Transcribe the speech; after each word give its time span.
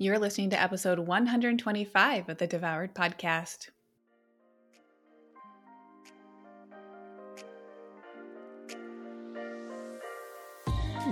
You're 0.00 0.20
listening 0.20 0.50
to 0.50 0.60
episode 0.60 1.00
125 1.00 2.28
of 2.28 2.38
the 2.38 2.46
Devoured 2.46 2.94
Podcast. 2.94 3.70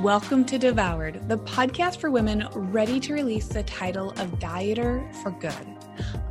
Welcome 0.06 0.45
to 0.45 0.56
Devoured, 0.56 1.29
the 1.29 1.38
podcast 1.38 1.98
for 1.98 2.12
women 2.12 2.46
ready 2.54 3.00
to 3.00 3.12
release 3.12 3.48
the 3.48 3.64
title 3.64 4.11
of 4.11 4.38
Dieter 4.38 5.12
for 5.16 5.32
Good. 5.32 5.66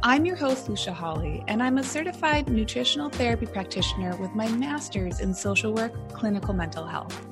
I'm 0.01 0.25
your 0.25 0.37
host, 0.37 0.69
Lucia 0.69 0.93
Hawley, 0.93 1.43
and 1.49 1.61
I'm 1.61 1.77
a 1.77 1.83
certified 1.83 2.47
nutritional 2.47 3.09
therapy 3.09 3.45
practitioner 3.45 4.15
with 4.15 4.31
my 4.31 4.47
master's 4.47 5.19
in 5.19 5.33
social 5.33 5.73
work, 5.73 5.91
clinical 6.13 6.53
mental 6.53 6.85
health. 6.87 7.27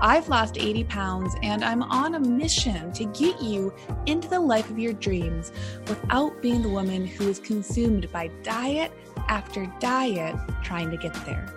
I've 0.00 0.28
lost 0.28 0.58
80 0.58 0.82
pounds 0.82 1.36
and 1.44 1.62
I'm 1.62 1.84
on 1.84 2.16
a 2.16 2.20
mission 2.20 2.90
to 2.90 3.04
get 3.04 3.40
you 3.40 3.72
into 4.06 4.26
the 4.26 4.40
life 4.40 4.68
of 4.70 4.80
your 4.80 4.94
dreams 4.94 5.52
without 5.86 6.42
being 6.42 6.62
the 6.62 6.70
woman 6.70 7.06
who 7.06 7.28
is 7.28 7.38
consumed 7.38 8.10
by 8.10 8.32
diet 8.42 8.90
after 9.28 9.72
diet 9.78 10.34
trying 10.64 10.90
to 10.90 10.96
get 10.96 11.14
there. 11.24 11.53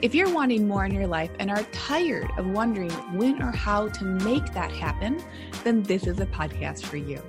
If 0.00 0.14
you're 0.14 0.32
wanting 0.32 0.66
more 0.66 0.84
in 0.84 0.92
your 0.92 1.06
life 1.06 1.30
and 1.38 1.50
are 1.50 1.62
tired 1.72 2.30
of 2.36 2.46
wondering 2.46 2.90
when 3.16 3.42
or 3.42 3.52
how 3.52 3.88
to 3.88 4.04
make 4.04 4.52
that 4.52 4.72
happen, 4.72 5.22
then 5.64 5.82
this 5.82 6.06
is 6.06 6.20
a 6.20 6.26
podcast 6.26 6.84
for 6.84 6.96
you. 6.96 7.22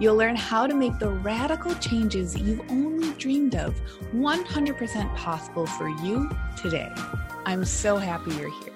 You'll 0.00 0.16
learn 0.16 0.34
how 0.34 0.66
to 0.66 0.74
make 0.74 0.98
the 0.98 1.10
radical 1.10 1.74
changes 1.76 2.36
you've 2.36 2.68
only 2.70 3.12
dreamed 3.12 3.54
of 3.54 3.80
100% 4.12 5.16
possible 5.16 5.66
for 5.66 5.88
you 5.88 6.30
today. 6.56 6.92
I'm 7.46 7.64
so 7.64 7.96
happy 7.96 8.32
you're 8.34 8.50
here. 8.62 8.72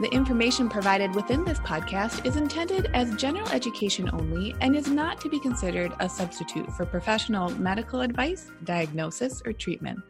The 0.00 0.08
information 0.08 0.68
provided 0.68 1.14
within 1.14 1.44
this 1.44 1.58
podcast 1.60 2.26
is 2.26 2.36
intended 2.36 2.90
as 2.92 3.14
general 3.16 3.48
education 3.50 4.10
only 4.12 4.54
and 4.60 4.74
is 4.74 4.88
not 4.88 5.20
to 5.20 5.28
be 5.28 5.38
considered 5.38 5.92
a 6.00 6.08
substitute 6.08 6.72
for 6.72 6.84
professional 6.84 7.50
medical 7.50 8.00
advice, 8.00 8.50
diagnosis, 8.64 9.42
or 9.46 9.52
treatment. 9.52 10.00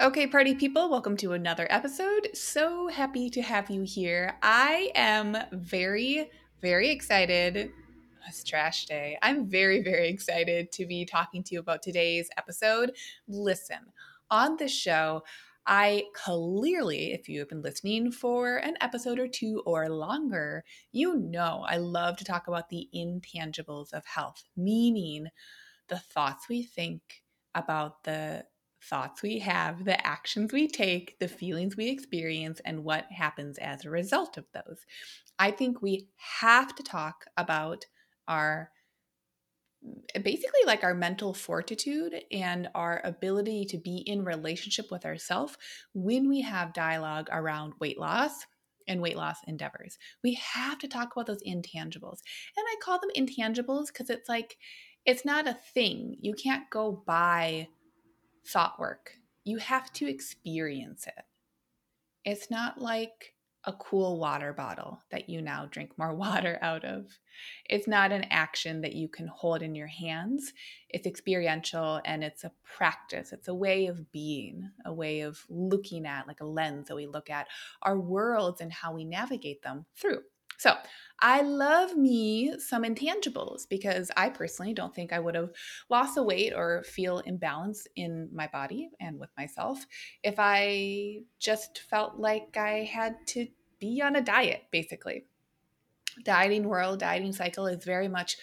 Okay, 0.00 0.26
party 0.26 0.54
people, 0.54 0.88
welcome 0.88 1.14
to 1.18 1.32
another 1.32 1.66
episode. 1.68 2.30
So 2.32 2.88
happy 2.88 3.28
to 3.28 3.42
have 3.42 3.68
you 3.68 3.82
here. 3.82 4.34
I 4.42 4.90
am 4.94 5.36
very 5.52 6.30
very 6.62 6.88
excited. 6.88 7.70
It's 8.26 8.42
trash 8.42 8.86
day. 8.86 9.18
I'm 9.20 9.46
very, 9.46 9.82
very 9.82 10.08
excited 10.08 10.72
to 10.72 10.86
be 10.86 11.04
talking 11.04 11.42
to 11.42 11.54
you 11.54 11.60
about 11.60 11.82
today's 11.82 12.30
episode. 12.38 12.92
Listen, 13.28 13.92
on 14.30 14.56
this 14.56 14.72
show, 14.72 15.22
I 15.66 16.04
clearly, 16.14 17.12
if 17.12 17.28
you 17.28 17.40
have 17.40 17.50
been 17.50 17.60
listening 17.60 18.10
for 18.10 18.56
an 18.56 18.78
episode 18.80 19.18
or 19.18 19.28
two 19.28 19.62
or 19.66 19.90
longer, 19.90 20.64
you 20.92 21.16
know 21.16 21.62
I 21.68 21.76
love 21.76 22.16
to 22.16 22.24
talk 22.24 22.48
about 22.48 22.70
the 22.70 22.88
intangibles 22.94 23.92
of 23.92 24.06
health, 24.06 24.44
meaning 24.56 25.26
the 25.88 25.98
thoughts 25.98 26.48
we 26.48 26.62
think 26.62 27.02
about 27.54 28.04
the 28.04 28.46
thoughts 28.82 29.22
we 29.22 29.38
have, 29.40 29.84
the 29.84 30.06
actions 30.06 30.52
we 30.52 30.66
take, 30.66 31.18
the 31.18 31.28
feelings 31.28 31.76
we 31.76 31.88
experience, 31.88 32.60
and 32.64 32.84
what 32.84 33.10
happens 33.10 33.58
as 33.58 33.84
a 33.84 33.90
result 33.90 34.36
of 34.38 34.46
those. 34.52 34.86
I 35.38 35.50
think 35.50 35.82
we 35.82 36.08
have 36.16 36.74
to 36.76 36.82
talk 36.82 37.26
about 37.36 37.86
our 38.28 38.70
mm, 39.86 40.22
basically 40.22 40.60
like 40.66 40.84
our 40.84 40.94
mental 40.94 41.34
fortitude 41.34 42.14
and 42.32 42.68
our 42.74 43.00
ability 43.04 43.66
to 43.66 43.78
be 43.78 43.98
in 43.98 44.24
relationship 44.24 44.90
with 44.90 45.04
ourselves 45.04 45.56
when 45.94 46.28
we 46.28 46.40
have 46.42 46.72
dialogue 46.72 47.28
around 47.30 47.74
weight 47.80 47.98
loss 47.98 48.46
and 48.88 49.00
weight 49.00 49.16
loss 49.16 49.38
endeavors. 49.46 49.98
We 50.22 50.34
have 50.34 50.78
to 50.78 50.88
talk 50.88 51.12
about 51.12 51.26
those 51.26 51.42
intangibles. 51.42 52.20
And 52.56 52.66
I 52.66 52.76
call 52.82 52.98
them 52.98 53.10
intangibles 53.16 53.86
because 53.88 54.10
it's 54.10 54.28
like 54.28 54.56
it's 55.06 55.24
not 55.24 55.48
a 55.48 55.58
thing. 55.74 56.16
You 56.20 56.34
can't 56.34 56.68
go 56.70 57.02
buy 57.06 57.68
thought 58.46 58.78
work. 58.78 59.12
You 59.44 59.58
have 59.58 59.92
to 59.94 60.08
experience 60.08 61.06
it. 61.06 61.24
It's 62.24 62.50
not 62.50 62.80
like 62.80 63.34
a 63.64 63.72
cool 63.74 64.18
water 64.18 64.54
bottle 64.54 65.02
that 65.10 65.28
you 65.28 65.42
now 65.42 65.66
drink 65.66 65.92
more 65.98 66.14
water 66.16 66.58
out 66.62 66.84
of. 66.84 67.06
It's 67.68 67.86
not 67.86 68.12
an 68.12 68.24
action 68.30 68.80
that 68.82 68.94
you 68.94 69.08
can 69.08 69.26
hold 69.26 69.62
in 69.62 69.74
your 69.74 69.86
hands. 69.86 70.52
It's 70.88 71.06
experiential 71.06 72.00
and 72.04 72.24
it's 72.24 72.44
a 72.44 72.52
practice. 72.64 73.32
It's 73.32 73.48
a 73.48 73.54
way 73.54 73.86
of 73.86 74.10
being, 74.12 74.70
a 74.84 74.92
way 74.92 75.20
of 75.20 75.44
looking 75.48 76.06
at, 76.06 76.26
like 76.26 76.40
a 76.40 76.46
lens 76.46 76.88
that 76.88 76.96
we 76.96 77.06
look 77.06 77.30
at 77.30 77.48
our 77.82 77.98
worlds 77.98 78.60
and 78.60 78.72
how 78.72 78.92
we 78.92 79.04
navigate 79.04 79.62
them 79.62 79.86
through. 79.94 80.22
So, 80.60 80.74
I 81.22 81.40
love 81.40 81.96
me 81.96 82.58
some 82.58 82.82
intangibles 82.82 83.66
because 83.66 84.10
I 84.14 84.28
personally 84.28 84.74
don't 84.74 84.94
think 84.94 85.10
I 85.10 85.18
would 85.18 85.34
have 85.34 85.52
lost 85.88 86.14
the 86.14 86.22
weight 86.22 86.52
or 86.54 86.82
feel 86.82 87.20
imbalance 87.20 87.86
in 87.96 88.28
my 88.30 88.46
body 88.46 88.90
and 89.00 89.18
with 89.18 89.30
myself 89.38 89.86
if 90.22 90.34
I 90.38 91.20
just 91.38 91.80
felt 91.90 92.18
like 92.18 92.58
I 92.58 92.84
had 92.84 93.16
to 93.28 93.48
be 93.78 94.02
on 94.02 94.16
a 94.16 94.20
diet, 94.20 94.64
basically. 94.70 95.24
Dieting 96.24 96.64
world, 96.64 97.00
dieting 97.00 97.32
cycle 97.32 97.66
is 97.66 97.82
very 97.82 98.08
much 98.08 98.36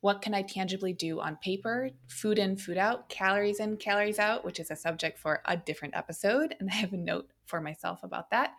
what 0.00 0.22
can 0.22 0.32
I 0.32 0.42
tangibly 0.42 0.94
do 0.94 1.20
on 1.20 1.36
paper, 1.36 1.90
food 2.08 2.38
in, 2.38 2.56
food 2.56 2.78
out, 2.78 3.10
calories 3.10 3.60
in, 3.60 3.76
calories 3.76 4.18
out, 4.18 4.42
which 4.42 4.58
is 4.58 4.70
a 4.70 4.76
subject 4.76 5.18
for 5.18 5.42
a 5.44 5.56
different 5.56 5.96
episode. 5.96 6.54
And 6.60 6.70
I 6.70 6.76
have 6.76 6.94
a 6.94 6.98
note 6.98 7.28
for 7.44 7.60
myself 7.60 8.02
about 8.04 8.30
that 8.30 8.52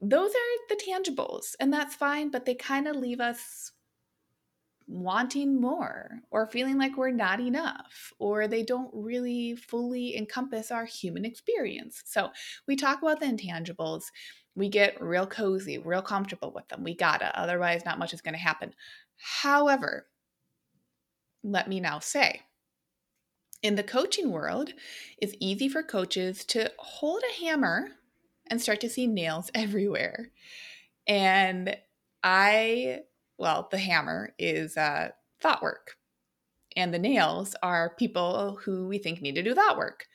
those 0.00 0.30
are 0.30 0.68
the 0.68 0.80
tangibles, 0.82 1.54
and 1.60 1.72
that's 1.72 1.94
fine, 1.94 2.30
but 2.30 2.44
they 2.44 2.54
kind 2.54 2.86
of 2.86 2.96
leave 2.96 3.20
us 3.20 3.72
wanting 4.86 5.60
more 5.60 6.20
or 6.30 6.46
feeling 6.46 6.78
like 6.78 6.96
we're 6.96 7.10
not 7.10 7.40
enough 7.40 8.10
or 8.18 8.48
they 8.48 8.62
don't 8.62 8.90
really 8.94 9.54
fully 9.54 10.16
encompass 10.16 10.70
our 10.70 10.86
human 10.86 11.24
experience. 11.26 12.02
So, 12.06 12.30
we 12.66 12.74
talk 12.76 13.02
about 13.02 13.20
the 13.20 13.26
intangibles. 13.26 14.04
We 14.54 14.68
get 14.68 15.00
real 15.00 15.26
cozy, 15.26 15.78
real 15.78 16.02
comfortable 16.02 16.52
with 16.54 16.68
them. 16.68 16.84
We 16.84 16.94
gotta, 16.94 17.38
otherwise, 17.38 17.84
not 17.84 17.98
much 17.98 18.14
is 18.14 18.22
gonna 18.22 18.38
happen. 18.38 18.74
However, 19.16 20.08
let 21.42 21.68
me 21.68 21.80
now 21.80 21.98
say, 21.98 22.42
in 23.62 23.74
the 23.74 23.82
coaching 23.82 24.30
world, 24.30 24.72
it's 25.18 25.34
easy 25.40 25.68
for 25.68 25.82
coaches 25.82 26.44
to 26.46 26.72
hold 26.78 27.22
a 27.22 27.40
hammer 27.44 27.90
and 28.50 28.60
start 28.60 28.80
to 28.80 28.90
see 28.90 29.06
nails 29.06 29.50
everywhere. 29.54 30.30
And 31.06 31.76
I, 32.22 33.00
well, 33.38 33.68
the 33.70 33.78
hammer 33.78 34.34
is 34.38 34.76
uh, 34.76 35.10
thought 35.40 35.62
work, 35.62 35.96
and 36.76 36.92
the 36.92 36.98
nails 36.98 37.54
are 37.62 37.94
people 37.96 38.58
who 38.64 38.86
we 38.86 38.98
think 38.98 39.22
need 39.22 39.36
to 39.36 39.42
do 39.42 39.54
thought 39.54 39.78
work. 39.78 40.06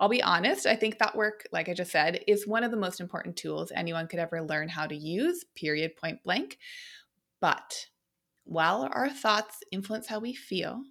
I'll 0.00 0.08
be 0.08 0.22
honest, 0.22 0.66
I 0.66 0.74
think 0.74 0.98
thought 0.98 1.16
work, 1.16 1.46
like 1.52 1.68
I 1.68 1.74
just 1.74 1.92
said, 1.92 2.24
is 2.26 2.46
one 2.46 2.64
of 2.64 2.70
the 2.70 2.76
most 2.76 3.00
important 3.00 3.36
tools 3.36 3.70
anyone 3.74 4.08
could 4.08 4.18
ever 4.18 4.42
learn 4.42 4.68
how 4.68 4.86
to 4.86 4.96
use, 4.96 5.44
period, 5.54 5.96
point 5.96 6.22
blank. 6.24 6.58
But 7.40 7.86
while 8.44 8.88
our 8.92 9.08
thoughts 9.08 9.58
influence 9.70 10.08
how 10.08 10.18
we 10.18 10.34
feel, 10.34 10.82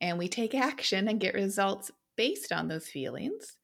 and 0.00 0.18
we 0.18 0.28
take 0.28 0.54
action 0.54 1.08
and 1.08 1.20
get 1.20 1.34
results 1.34 1.92
based 2.16 2.52
on 2.52 2.66
those 2.66 2.88
feelings, 2.88 3.56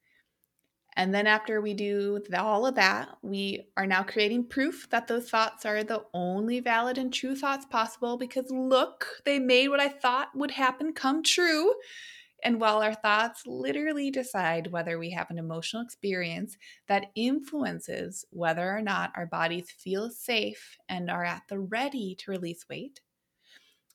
and 0.99 1.15
then 1.15 1.29
after 1.29 1.61
we 1.61 1.75
do 1.75 2.21
all 2.37 2.67
of 2.67 2.75
that, 2.75 3.17
we 3.23 3.69
are 3.77 3.87
now 3.87 4.03
creating 4.03 4.49
proof 4.49 4.91
that 4.91 5.07
those 5.07 5.31
thoughts 5.31 5.65
are 5.65 5.85
the 5.85 6.03
only 6.13 6.59
valid 6.59 6.99
and 6.99 7.15
true 7.15 7.37
thoughts 7.37 7.65
possible 7.65 8.19
because 8.19 8.51
look, 8.51 9.07
they 9.25 9.39
made 9.39 9.69
what 9.69 9.79
I 9.79 9.91
thought 9.91 10.35
would 10.35 10.51
happen 10.51 10.93
come 10.93 11.23
true. 11.23 11.73
And 12.43 12.61
while 12.61 12.83
our 12.83 12.95
thoughts 12.95 13.45
literally 13.47 14.11
decide 14.11 14.73
whether 14.73 14.99
we 14.99 15.11
have 15.11 15.31
an 15.31 15.39
emotional 15.39 15.83
experience 15.83 16.57
that 16.89 17.13
influences 17.15 18.25
whether 18.31 18.69
or 18.69 18.83
not 18.83 19.13
our 19.15 19.27
bodies 19.27 19.71
feel 19.71 20.11
safe 20.11 20.77
and 20.89 21.11
are 21.11 21.25
at 21.25 21.43
the 21.49 21.61
ready 21.61 22.17
to 22.17 22.33
release 22.33 22.69
weight, 22.69 23.01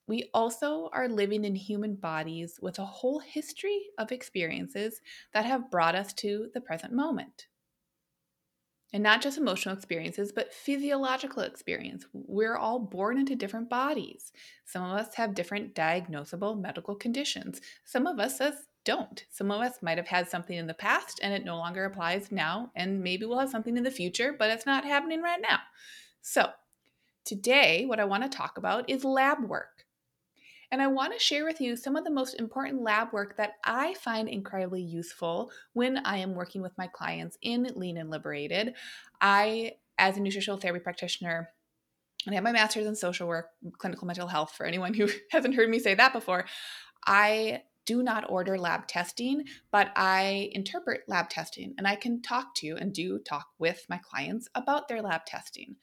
we 0.08 0.30
also 0.34 0.90
are 0.92 1.08
living 1.08 1.46
in 1.46 1.56
human 1.56 1.96
bodies 1.96 2.60
with 2.62 2.80
a 2.80 2.86
whole 2.86 3.20
history 3.20 3.84
of 3.98 4.12
experiences 4.12 5.02
that 5.34 5.46
have 5.46 5.72
brought 5.72 5.96
us 5.96 6.14
to 6.14 6.50
the 6.54 6.62
present 6.62 6.94
moment. 6.94 7.48
And 8.92 9.02
not 9.02 9.24
just 9.24 9.40
emotional 9.40 9.76
experiences, 9.76 10.32
but 10.32 10.54
physiological 10.54 11.42
experience. 11.42 12.06
We're 12.14 12.58
all 12.58 12.78
born 12.78 13.18
into 13.18 13.36
different 13.36 13.68
bodies. 13.68 14.32
Some 14.66 14.84
of 14.84 15.00
us 15.00 15.16
have 15.16 15.34
different 15.34 15.74
diagnosable 15.74 16.62
medical 16.62 16.94
conditions. 16.94 17.60
Some 17.86 18.06
of 18.06 18.20
us 18.20 18.40
don't. 18.86 19.26
Some 19.32 19.50
of 19.50 19.62
us 19.62 19.82
might 19.82 19.98
have 19.98 20.08
had 20.08 20.30
something 20.30 20.56
in 20.56 20.68
the 20.68 20.74
past 20.76 21.20
and 21.24 21.34
it 21.34 21.46
no 21.46 21.58
longer 21.58 21.86
applies 21.86 22.32
now, 22.32 22.72
and 22.76 23.02
maybe 23.02 23.26
we'll 23.26 23.40
have 23.40 23.50
something 23.50 23.78
in 23.78 23.84
the 23.84 23.90
future, 23.90 24.36
but 24.38 24.52
it's 24.52 24.66
not 24.66 24.86
happening 24.86 25.22
right 25.22 25.42
now. 25.42 25.60
So, 26.22 26.50
today, 27.26 27.86
what 27.86 28.00
I 28.00 28.06
want 28.06 28.24
to 28.24 28.30
talk 28.30 28.58
about 28.58 28.90
is 28.90 29.04
lab 29.04 29.44
work. 29.44 29.83
And 30.74 30.82
I 30.82 30.88
want 30.88 31.14
to 31.14 31.20
share 31.20 31.46
with 31.46 31.62
you 31.62 31.76
some 31.76 31.96
of 31.96 32.04
the 32.04 32.10
most 32.10 32.34
important 32.40 32.82
lab 32.82 33.14
work 33.14 33.38
that 33.38 33.58
I 33.64 33.94
find 33.94 34.28
incredibly 34.28 34.82
useful 34.82 35.52
when 35.74 36.00
I 36.00 36.18
am 36.18 36.34
working 36.34 36.64
with 36.64 36.76
my 36.80 36.88
clients 36.88 37.38
in 37.44 37.72
Lean 37.76 37.96
and 37.96 38.10
Liberated. 38.10 38.74
I, 39.22 39.74
as 40.00 40.18
a 40.18 40.20
nutritional 40.20 40.58
therapy 40.58 40.80
practitioner, 40.80 41.52
and 42.26 42.34
I 42.34 42.38
have 42.38 42.44
my 42.44 42.54
master's 42.54 42.88
in 42.88 42.96
social 42.96 43.28
work, 43.28 43.50
clinical 43.78 44.08
mental 44.08 44.28
health 44.28 44.56
for 44.58 44.66
anyone 44.66 44.96
who 44.96 45.08
hasn't 45.32 45.54
heard 45.54 45.70
me 45.70 45.78
say 45.78 45.94
that 45.94 46.12
before. 46.12 46.46
I 47.06 47.62
do 47.86 48.02
not 48.02 48.32
order 48.32 48.58
lab 48.58 48.88
testing, 48.88 49.44
but 49.72 49.92
I 49.96 50.50
interpret 50.54 51.02
lab 51.08 51.30
testing 51.30 51.76
and 51.78 51.88
I 51.88 51.98
can 51.98 52.24
talk 52.24 52.56
to 52.56 52.78
and 52.80 52.92
do 52.92 53.20
talk 53.20 53.46
with 53.60 53.86
my 53.90 54.00
clients 54.00 54.48
about 54.56 54.88
their 54.88 55.04
lab 55.04 55.28
testing. 55.28 55.76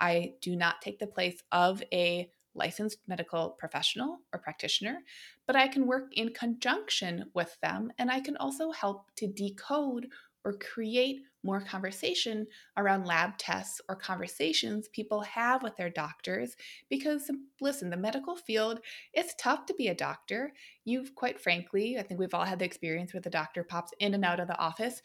I 0.00 0.36
do 0.40 0.56
not 0.56 0.80
take 0.80 1.00
the 1.00 1.06
place 1.06 1.42
of 1.52 1.82
a 1.92 2.30
licensed 2.58 2.98
medical 3.06 3.50
professional 3.50 4.18
or 4.32 4.38
practitioner, 4.38 4.98
but 5.46 5.56
I 5.56 5.68
can 5.68 5.86
work 5.86 6.12
in 6.12 6.32
conjunction 6.34 7.30
with 7.34 7.56
them 7.62 7.92
and 7.98 8.10
I 8.10 8.20
can 8.20 8.36
also 8.36 8.72
help 8.72 9.10
to 9.16 9.26
decode 9.26 10.08
or 10.44 10.54
create 10.54 11.20
more 11.42 11.60
conversation 11.60 12.46
around 12.76 13.06
lab 13.06 13.36
tests 13.38 13.80
or 13.88 13.96
conversations 13.96 14.88
people 14.88 15.20
have 15.20 15.62
with 15.62 15.76
their 15.76 15.90
doctors. 15.90 16.56
Because 16.88 17.30
listen 17.60 17.90
the 17.90 17.96
medical 17.96 18.36
field 18.36 18.80
it's 19.12 19.34
tough 19.38 19.66
to 19.66 19.74
be 19.74 19.88
a 19.88 19.94
doctor. 19.94 20.52
You've 20.84 21.14
quite 21.14 21.40
frankly 21.40 21.96
i 21.98 22.02
think 22.02 22.18
we've 22.18 22.34
all 22.34 22.44
had 22.44 22.58
the 22.58 22.64
experience 22.64 23.12
where 23.12 23.20
the 23.20 23.30
doctor 23.30 23.62
pops 23.62 23.92
in 23.98 24.14
and 24.14 24.24
out 24.24 24.40
of 24.40 24.48
the 24.48 24.58
office. 24.58 25.02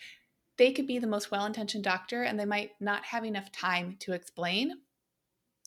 They 0.57 0.71
could 0.71 0.87
be 0.87 0.99
the 0.99 1.07
most 1.07 1.31
well-intentioned 1.31 1.83
doctor 1.83 2.23
and 2.23 2.39
they 2.39 2.45
might 2.45 2.71
not 2.79 3.03
have 3.05 3.25
enough 3.25 3.51
time 3.51 3.97
to 4.01 4.13
explain 4.13 4.71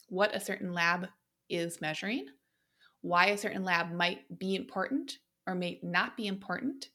what 0.08 0.34
a 0.34 0.40
certain 0.40 0.72
lab 0.72 1.08
is 1.48 1.80
measuring 1.80 2.26
why 3.02 3.26
a 3.26 3.38
certain 3.38 3.64
lab 3.64 3.92
might 3.92 4.20
be 4.38 4.56
important 4.56 5.18
or 5.46 5.54
may 5.54 5.78
not 5.82 6.16
be 6.16 6.26
important 6.26 6.88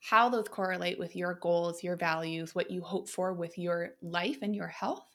how 0.00 0.28
those 0.28 0.48
correlate 0.48 0.98
with 0.98 1.14
your 1.14 1.34
goals, 1.34 1.84
your 1.84 1.96
values, 1.96 2.54
what 2.54 2.70
you 2.70 2.82
hope 2.82 3.08
for 3.08 3.32
with 3.32 3.56
your 3.56 3.90
life 4.02 4.38
and 4.42 4.54
your 4.54 4.66
health. 4.66 5.06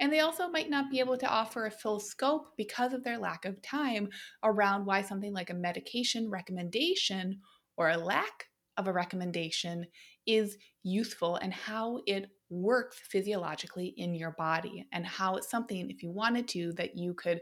And 0.00 0.12
they 0.12 0.20
also 0.20 0.48
might 0.48 0.68
not 0.68 0.90
be 0.90 0.98
able 0.98 1.16
to 1.18 1.28
offer 1.28 1.66
a 1.66 1.70
full 1.70 2.00
scope 2.00 2.48
because 2.56 2.92
of 2.92 3.04
their 3.04 3.18
lack 3.18 3.44
of 3.44 3.62
time 3.62 4.08
around 4.42 4.84
why 4.84 5.02
something 5.02 5.32
like 5.32 5.50
a 5.50 5.54
medication 5.54 6.28
recommendation 6.28 7.40
or 7.76 7.90
a 7.90 7.96
lack 7.96 8.48
of 8.76 8.88
a 8.88 8.92
recommendation 8.92 9.86
is 10.26 10.58
useful 10.82 11.36
and 11.36 11.52
how 11.52 12.00
it 12.06 12.26
works 12.50 12.98
physiologically 13.08 13.94
in 13.96 14.14
your 14.14 14.32
body 14.32 14.86
and 14.92 15.06
how 15.06 15.36
it's 15.36 15.50
something, 15.50 15.88
if 15.90 16.02
you 16.02 16.10
wanted 16.10 16.46
to, 16.48 16.72
that 16.72 16.96
you 16.96 17.14
could 17.14 17.40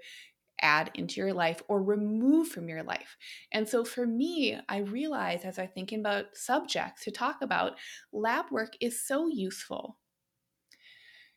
add 0.65 0.91
into 0.95 1.21
your 1.21 1.33
life 1.33 1.63
or 1.69 1.83
remove 1.83 2.49
from 2.49 2.69
your 2.69 2.83
life. 2.83 3.17
And 3.53 3.69
so 3.69 3.85
for 3.85 4.07
me, 4.07 4.59
I 4.69 4.79
realize 4.79 5.45
as 5.45 5.59
I'm 5.59 5.69
thinking 5.69 6.01
about 6.01 6.37
subjects 6.37 7.05
to 7.05 7.13
talk 7.13 7.43
about, 7.43 7.75
lab 8.13 8.51
work 8.51 8.75
is 8.81 9.07
so 9.07 9.29
useful. 9.29 9.99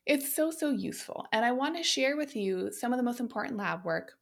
It's 0.05 0.33
so, 0.33 0.49
so 0.49 0.69
useful. 0.69 1.25
And 1.33 1.43
I 1.43 1.51
want 1.51 1.75
to 1.75 1.83
share 1.83 2.15
with 2.15 2.35
you 2.35 2.71
some 2.71 2.93
of 2.93 2.97
the 2.97 3.03
most 3.03 3.19
important 3.19 3.57
lab 3.57 3.83
work 3.83 4.13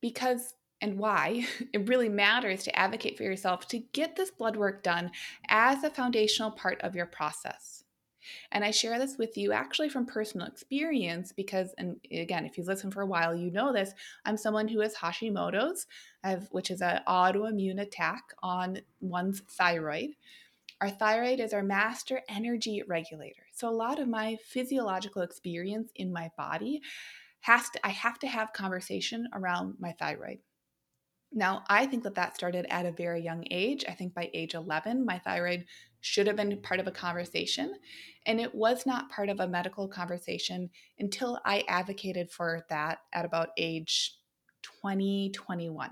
because 0.00 0.54
and 0.80 0.98
why 0.98 1.46
it 1.72 1.88
really 1.88 2.08
matters 2.08 2.64
to 2.64 2.78
advocate 2.78 3.16
for 3.16 3.24
yourself 3.24 3.68
to 3.68 3.78
get 3.92 4.16
this 4.16 4.30
blood 4.30 4.56
work 4.56 4.82
done 4.82 5.10
as 5.48 5.84
a 5.84 5.90
foundational 5.90 6.50
part 6.50 6.80
of 6.80 6.94
your 6.94 7.06
process. 7.06 7.84
And 8.52 8.64
I 8.64 8.70
share 8.70 8.98
this 8.98 9.18
with 9.18 9.36
you 9.36 9.52
actually 9.52 9.88
from 9.88 10.06
personal 10.06 10.46
experience 10.46 11.32
because, 11.32 11.74
and 11.78 11.96
again, 12.10 12.44
if 12.44 12.56
you've 12.56 12.66
listened 12.66 12.94
for 12.94 13.02
a 13.02 13.06
while, 13.06 13.34
you 13.34 13.50
know 13.50 13.72
this. 13.72 13.92
I'm 14.24 14.36
someone 14.36 14.68
who 14.68 14.80
has 14.80 14.94
Hashimoto's, 14.94 15.86
which 16.50 16.70
is 16.70 16.80
an 16.80 17.00
autoimmune 17.06 17.80
attack 17.80 18.22
on 18.42 18.80
one's 19.00 19.40
thyroid. 19.40 20.10
Our 20.80 20.90
thyroid 20.90 21.40
is 21.40 21.52
our 21.52 21.62
master 21.62 22.20
energy 22.28 22.82
regulator. 22.86 23.42
So 23.52 23.68
a 23.68 23.70
lot 23.70 23.98
of 23.98 24.06
my 24.06 24.36
physiological 24.46 25.22
experience 25.22 25.90
in 25.96 26.12
my 26.12 26.30
body 26.36 26.82
has 27.40 27.68
to 27.70 27.86
I 27.86 27.90
have 27.90 28.18
to 28.20 28.26
have 28.28 28.52
conversation 28.52 29.28
around 29.32 29.74
my 29.80 29.92
thyroid. 29.92 30.38
Now, 31.30 31.62
I 31.68 31.86
think 31.86 32.04
that 32.04 32.14
that 32.14 32.34
started 32.34 32.64
at 32.70 32.86
a 32.86 32.92
very 32.92 33.22
young 33.22 33.44
age. 33.50 33.84
I 33.88 33.92
think 33.92 34.14
by 34.14 34.30
age 34.32 34.54
11, 34.54 35.04
my 35.04 35.18
thyroid 35.18 35.66
should 36.00 36.26
have 36.26 36.36
been 36.36 36.60
part 36.62 36.80
of 36.80 36.86
a 36.86 36.92
conversation. 36.92 37.74
And 38.26 38.40
it 38.40 38.54
was 38.54 38.86
not 38.86 39.10
part 39.10 39.28
of 39.28 39.40
a 39.40 39.48
medical 39.48 39.88
conversation 39.88 40.70
until 40.98 41.40
I 41.44 41.64
advocated 41.68 42.30
for 42.30 42.64
that 42.68 42.98
at 43.12 43.24
about 43.24 43.50
age 43.56 44.14
20, 44.62 45.30
21. 45.30 45.90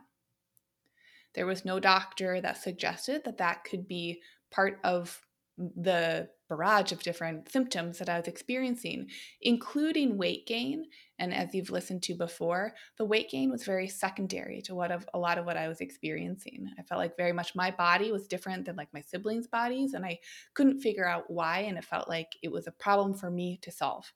There 1.34 1.46
was 1.46 1.64
no 1.64 1.80
doctor 1.80 2.40
that 2.40 2.56
suggested 2.56 3.24
that 3.24 3.38
that 3.38 3.64
could 3.64 3.86
be 3.86 4.20
part 4.50 4.78
of 4.84 5.20
the 5.58 6.28
barrage 6.48 6.92
of 6.92 7.02
different 7.02 7.50
symptoms 7.50 7.98
that 7.98 8.08
I 8.08 8.18
was 8.18 8.28
experiencing, 8.28 9.08
including 9.40 10.16
weight 10.16 10.46
gain. 10.46 10.86
And 11.18 11.34
as 11.34 11.54
you've 11.54 11.70
listened 11.70 12.02
to 12.04 12.14
before, 12.14 12.74
the 12.98 13.04
weight 13.04 13.30
gain 13.30 13.50
was 13.50 13.64
very 13.64 13.88
secondary 13.88 14.62
to 14.62 14.74
what 14.74 14.92
of 14.92 15.08
a 15.14 15.18
lot 15.18 15.38
of 15.38 15.46
what 15.46 15.56
I 15.56 15.68
was 15.68 15.80
experiencing. 15.80 16.70
I 16.78 16.82
felt 16.82 17.00
like 17.00 17.16
very 17.16 17.32
much 17.32 17.54
my 17.54 17.70
body 17.70 18.12
was 18.12 18.28
different 18.28 18.66
than 18.66 18.76
like 18.76 18.92
my 18.92 19.00
siblings' 19.00 19.46
bodies, 19.46 19.94
and 19.94 20.04
I 20.04 20.18
couldn't 20.54 20.80
figure 20.80 21.08
out 21.08 21.24
why. 21.28 21.60
And 21.60 21.78
it 21.78 21.84
felt 21.84 22.08
like 22.08 22.32
it 22.42 22.52
was 22.52 22.66
a 22.66 22.72
problem 22.72 23.14
for 23.14 23.30
me 23.30 23.58
to 23.62 23.72
solve. 23.72 24.12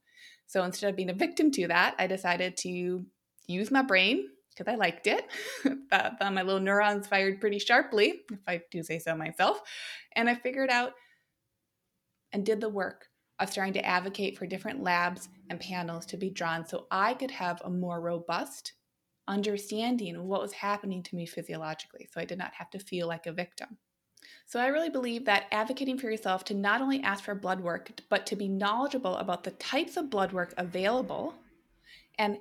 So 0.47 0.65
instead 0.65 0.91
of 0.91 0.97
being 0.97 1.11
a 1.11 1.15
victim 1.15 1.51
to 1.53 1.69
that, 1.69 1.95
I 1.99 2.07
decided 2.07 2.57
to 2.59 3.05
use 3.47 3.71
my 3.71 3.83
brain 3.83 4.29
because 4.51 4.73
I 4.73 4.77
liked 4.77 5.07
it. 5.07 5.27
my 5.93 6.43
little 6.43 6.61
neurons 6.61 7.07
fired 7.07 7.41
pretty 7.41 7.59
sharply, 7.59 8.23
if 8.31 8.41
I 8.47 8.63
do 8.71 8.83
say 8.83 8.99
so 8.99 9.15
myself. 9.15 9.61
And 10.15 10.29
I 10.29 10.35
figured 10.35 10.71
out 10.71 10.93
and 12.33 12.45
did 12.45 12.61
the 12.61 12.69
work 12.69 13.09
of 13.39 13.53
trying 13.53 13.73
to 13.73 13.85
advocate 13.85 14.37
for 14.37 14.47
different 14.47 14.83
labs 14.83 15.29
and 15.49 15.61
panels 15.61 16.05
to 16.07 16.17
be 16.17 16.31
drawn 16.31 16.67
so 16.67 16.87
I 16.91 17.15
could 17.15 17.31
have 17.31 17.61
a 17.65 17.71
more 17.71 18.01
robust 18.01 18.75
understanding 19.29 20.17
of 20.17 20.25
what 20.25 20.43
was 20.43 20.53
happening 20.53 21.03
to 21.05 21.17
me 21.17 21.27
physiologically 21.27 22.09
so 22.13 22.21
I 22.21 22.25
did 22.25 22.39
not 22.39 22.53
have 22.55 22.71
to 22.71 22.79
feel 22.79 23.07
like 23.07 23.27
a 23.27 23.33
victim. 23.33 23.79
So 24.47 24.61
I 24.61 24.67
really 24.67 24.91
believe 24.91 25.25
that 25.27 25.47
advocating 25.51 25.97
for 25.99 26.11
yourself 26.11 26.45
to 26.45 26.55
not 26.55 26.81
only 26.81 27.03
ask 27.03 27.25
for 27.25 27.35
blood 27.35 27.61
work, 27.61 27.91
but 28.09 28.27
to 28.27 28.37
be 28.37 28.49
knowledgeable 28.49 29.17
about 29.17 29.45
the 29.45 29.53
types 29.53 29.97
of 29.97 30.11
blood 30.11 30.33
work 30.33 30.53
available 30.57 31.35
and 32.19 32.39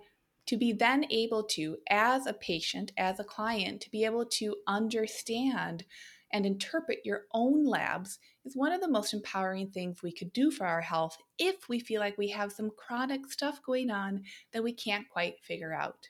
to 0.48 0.58
be 0.58 0.74
then 0.74 1.06
able 1.12 1.44
to, 1.44 1.78
as 1.90 2.26
a 2.26 2.34
patient, 2.34 2.92
as 2.98 3.20
a 3.20 3.24
client, 3.24 3.82
to 3.82 3.92
be 3.92 4.04
able 4.04 4.26
to 4.26 4.56
understand 4.66 5.86
and 6.32 6.46
interpret 6.46 7.00
your 7.04 7.24
own 7.34 7.66
labs 7.66 8.20
is 8.46 8.56
one 8.56 8.72
of 8.72 8.82
the 8.82 8.88
most 8.88 9.14
empowering 9.14 9.70
things 9.70 10.04
we 10.04 10.12
could 10.12 10.32
do 10.34 10.52
for 10.52 10.66
our 10.66 10.82
health 10.82 11.18
if 11.38 11.70
we 11.70 11.80
feel 11.80 12.00
like 12.00 12.18
we 12.18 12.30
have 12.30 12.52
some 12.52 12.72
chronic 12.78 13.32
stuff 13.32 13.60
going 13.66 13.90
on 13.90 14.24
that 14.54 14.64
we 14.64 14.74
can't 14.74 15.10
quite 15.10 15.36
figure 15.42 15.74
out. 15.74 16.08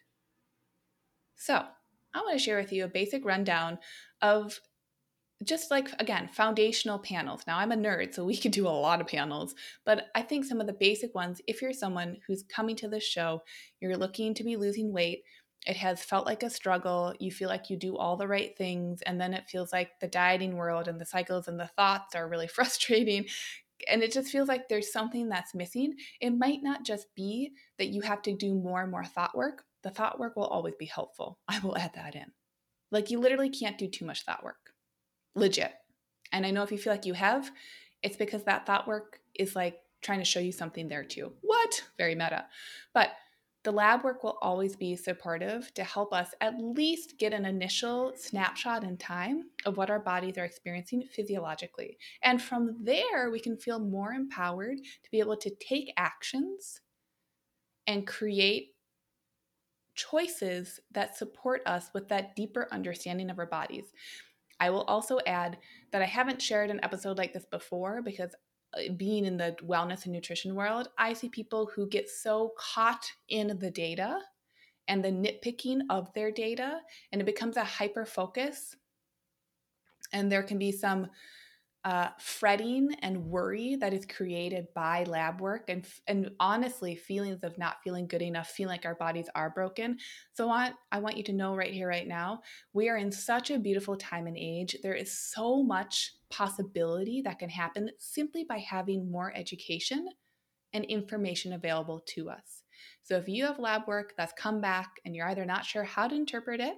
So, 1.35 1.63
I 2.13 2.19
want 2.21 2.37
to 2.37 2.43
share 2.43 2.57
with 2.57 2.73
you 2.73 2.85
a 2.85 2.89
basic 2.89 3.23
rundown 3.23 3.77
of 4.21 4.59
just 5.43 5.71
like 5.71 5.89
again 5.99 6.27
foundational 6.33 6.99
panels 6.99 7.43
now 7.47 7.57
i'm 7.57 7.71
a 7.71 7.75
nerd 7.75 8.13
so 8.13 8.25
we 8.25 8.35
could 8.35 8.51
do 8.51 8.67
a 8.67 8.69
lot 8.69 8.99
of 8.99 9.07
panels 9.07 9.55
but 9.85 10.07
i 10.13 10.21
think 10.21 10.43
some 10.43 10.59
of 10.59 10.67
the 10.67 10.73
basic 10.73 11.15
ones 11.15 11.41
if 11.47 11.61
you're 11.61 11.71
someone 11.71 12.17
who's 12.27 12.43
coming 12.53 12.75
to 12.75 12.89
this 12.89 13.03
show 13.03 13.41
you're 13.79 13.95
looking 13.95 14.33
to 14.33 14.43
be 14.43 14.57
losing 14.57 14.91
weight 14.91 15.23
it 15.65 15.77
has 15.77 16.03
felt 16.03 16.25
like 16.25 16.43
a 16.43 16.49
struggle. 16.49 17.13
You 17.19 17.31
feel 17.31 17.49
like 17.49 17.69
you 17.69 17.77
do 17.77 17.97
all 17.97 18.15
the 18.15 18.27
right 18.27 18.57
things, 18.57 19.01
and 19.01 19.19
then 19.19 19.33
it 19.33 19.49
feels 19.49 19.73
like 19.73 19.99
the 19.99 20.07
dieting 20.07 20.55
world 20.55 20.87
and 20.87 20.99
the 20.99 21.05
cycles 21.05 21.47
and 21.47 21.59
the 21.59 21.69
thoughts 21.75 22.15
are 22.15 22.27
really 22.27 22.47
frustrating. 22.57 23.25
And 23.89 24.03
it 24.03 24.11
just 24.11 24.29
feels 24.29 24.49
like 24.49 24.67
there's 24.67 24.91
something 24.91 25.29
that's 25.29 25.55
missing. 25.55 25.95
It 26.19 26.31
might 26.31 26.61
not 26.61 26.83
just 26.85 27.07
be 27.15 27.51
that 27.77 27.89
you 27.89 28.01
have 28.01 28.21
to 28.23 28.35
do 28.35 28.53
more 28.53 28.81
and 28.81 28.91
more 28.91 29.05
thought 29.05 29.35
work. 29.35 29.63
The 29.83 29.89
thought 29.89 30.19
work 30.19 30.35
will 30.35 30.47
always 30.47 30.75
be 30.77 30.85
helpful. 30.85 31.39
I 31.47 31.59
will 31.59 31.77
add 31.77 31.93
that 31.95 32.15
in. 32.15 32.25
Like, 32.91 33.11
you 33.11 33.19
literally 33.19 33.49
can't 33.49 33.77
do 33.77 33.87
too 33.87 34.05
much 34.05 34.23
thought 34.23 34.43
work. 34.43 34.73
Legit. 35.35 35.71
And 36.31 36.45
I 36.45 36.51
know 36.51 36.63
if 36.63 36.71
you 36.71 36.77
feel 36.77 36.91
like 36.93 37.05
you 37.05 37.13
have, 37.13 37.49
it's 38.03 38.17
because 38.17 38.43
that 38.43 38.65
thought 38.65 38.87
work 38.87 39.19
is 39.35 39.55
like 39.55 39.77
trying 40.01 40.19
to 40.19 40.25
show 40.25 40.39
you 40.39 40.51
something 40.51 40.87
there 40.87 41.03
too. 41.03 41.33
What? 41.41 41.83
Very 41.97 42.15
meta. 42.15 42.45
But 42.93 43.11
the 43.63 43.71
lab 43.71 44.03
work 44.03 44.23
will 44.23 44.37
always 44.41 44.75
be 44.75 44.95
supportive 44.95 45.73
to 45.73 45.83
help 45.83 46.13
us 46.13 46.29
at 46.39 46.59
least 46.59 47.17
get 47.17 47.33
an 47.33 47.45
initial 47.45 48.13
snapshot 48.15 48.83
in 48.83 48.95
time 48.95 49.49
of 49.65 49.75
what 49.75 49.89
our 49.89 49.99
bodies 49.99 50.37
are 50.37 50.45
experiencing 50.45 51.03
physiologically. 51.11 51.97
And 52.23 52.41
from 52.41 52.77
there, 52.81 53.29
we 53.31 53.39
can 53.39 53.57
feel 53.57 53.79
more 53.79 54.13
empowered 54.13 54.77
to 54.77 55.11
be 55.11 55.19
able 55.19 55.35
to 55.37 55.53
take 55.59 55.91
actions 55.97 56.79
and 57.85 58.07
create 58.07 58.75
choices 59.95 60.79
that 60.91 61.17
support 61.17 61.61
us 61.65 61.89
with 61.93 62.07
that 62.07 62.35
deeper 62.35 62.69
understanding 62.71 63.29
of 63.29 63.39
our 63.39 63.45
bodies. 63.45 63.91
I 64.61 64.69
will 64.69 64.83
also 64.83 65.19
add 65.27 65.57
that 65.91 66.01
I 66.01 66.05
haven't 66.05 66.41
shared 66.41 66.69
an 66.69 66.79
episode 66.83 67.17
like 67.17 67.33
this 67.33 67.45
before 67.45 68.01
because 68.01 68.35
being 68.97 69.25
in 69.25 69.37
the 69.37 69.55
wellness 69.63 70.05
and 70.05 70.13
nutrition 70.13 70.55
world, 70.55 70.89
I 70.97 71.13
see 71.13 71.29
people 71.29 71.69
who 71.73 71.87
get 71.87 72.09
so 72.09 72.53
caught 72.57 73.11
in 73.29 73.57
the 73.59 73.71
data 73.71 74.19
and 74.87 75.03
the 75.03 75.09
nitpicking 75.09 75.81
of 75.89 76.11
their 76.13 76.31
data, 76.31 76.79
and 77.11 77.21
it 77.21 77.25
becomes 77.25 77.57
a 77.57 77.63
hyper 77.63 78.05
focus. 78.05 78.75
And 80.11 80.31
there 80.31 80.43
can 80.43 80.57
be 80.57 80.71
some 80.71 81.07
uh, 81.85 82.09
fretting 82.19 82.93
and 83.01 83.25
worry 83.25 83.75
that 83.75 83.93
is 83.93 84.05
created 84.05 84.67
by 84.75 85.03
lab 85.05 85.39
work 85.39 85.69
and, 85.69 85.85
and 86.07 86.29
honestly 86.39 86.93
feelings 86.93 87.41
of 87.43 87.57
not 87.57 87.77
feeling 87.83 88.05
good 88.05 88.21
enough 88.21 88.49
feeling 88.49 88.73
like 88.73 88.85
our 88.85 88.95
bodies 88.95 89.29
are 89.33 89.49
broken 89.49 89.97
so 90.33 90.43
I 90.43 90.47
want, 90.47 90.75
I 90.91 90.99
want 90.99 91.15
you 91.15 91.23
to 91.23 91.33
know 91.33 91.55
right 91.55 91.71
here 91.71 91.87
right 91.87 92.05
now 92.05 92.41
we 92.73 92.89
are 92.89 92.97
in 92.97 93.13
such 93.13 93.49
a 93.49 93.57
beautiful 93.57 93.95
time 93.95 94.27
and 94.27 94.35
age 94.37 94.75
there 94.83 94.93
is 94.93 95.17
so 95.17 95.63
much 95.63 96.15
possibility 96.29 97.21
that 97.21 97.39
can 97.39 97.49
happen 97.49 97.89
simply 97.97 98.45
by 98.47 98.57
having 98.57 99.11
more 99.11 99.33
education 99.35 100.07
and 100.73 100.85
information 100.85 101.53
available 101.53 102.03
to 102.07 102.29
us. 102.29 102.63
So 103.03 103.17
if 103.17 103.27
you 103.27 103.45
have 103.45 103.59
lab 103.59 103.87
work 103.87 104.13
that's 104.17 104.33
come 104.33 104.61
back 104.61 104.99
and 105.05 105.15
you're 105.15 105.27
either 105.27 105.45
not 105.45 105.65
sure 105.65 105.83
how 105.83 106.07
to 106.07 106.15
interpret 106.15 106.59
it 106.61 106.75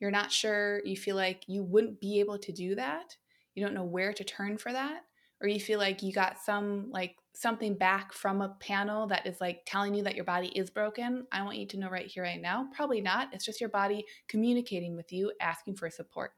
you're 0.00 0.10
not 0.10 0.32
sure 0.32 0.80
you 0.84 0.96
feel 0.96 1.16
like 1.16 1.44
you 1.46 1.62
wouldn't 1.62 2.00
be 2.00 2.20
able 2.20 2.38
to 2.38 2.52
do 2.52 2.74
that 2.74 3.16
you 3.54 3.64
don't 3.64 3.74
know 3.74 3.84
where 3.84 4.12
to 4.12 4.24
turn 4.24 4.56
for 4.56 4.72
that 4.72 5.02
or 5.40 5.48
you 5.48 5.60
feel 5.60 5.78
like 5.78 6.02
you 6.02 6.12
got 6.12 6.38
some 6.38 6.90
like 6.90 7.16
something 7.34 7.74
back 7.76 8.12
from 8.12 8.40
a 8.40 8.56
panel 8.60 9.06
that 9.06 9.26
is 9.26 9.40
like 9.40 9.62
telling 9.66 9.94
you 9.94 10.04
that 10.04 10.14
your 10.14 10.24
body 10.24 10.48
is 10.48 10.70
broken 10.70 11.26
i 11.32 11.42
want 11.42 11.56
you 11.56 11.66
to 11.66 11.78
know 11.78 11.90
right 11.90 12.06
here 12.06 12.22
right 12.22 12.40
now 12.40 12.68
probably 12.74 13.00
not. 13.00 13.28
It's 13.32 13.44
just 13.44 13.60
your 13.60 13.70
body 13.70 14.04
communicating 14.28 14.96
with 14.96 15.12
you 15.12 15.32
asking 15.40 15.76
for 15.76 15.90
support 15.90 16.32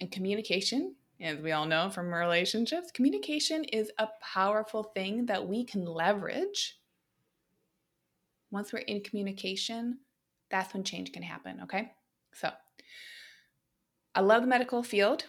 and 0.00 0.10
communication 0.10 0.94
as 1.20 1.38
we 1.38 1.52
all 1.52 1.66
know 1.66 1.90
from 1.90 2.12
relationships 2.12 2.90
communication 2.92 3.64
is 3.64 3.90
a 3.98 4.08
powerful 4.22 4.82
thing 4.82 5.26
that 5.26 5.46
we 5.46 5.64
can 5.64 5.84
leverage 5.84 6.78
once 8.50 8.72
we're 8.72 8.80
in 8.80 9.02
communication 9.02 9.98
that's 10.50 10.72
when 10.74 10.82
change 10.84 11.12
can 11.12 11.22
happen 11.22 11.60
okay 11.62 11.92
so 12.32 12.50
i 14.14 14.20
love 14.20 14.42
the 14.42 14.48
medical 14.48 14.82
field 14.82 15.24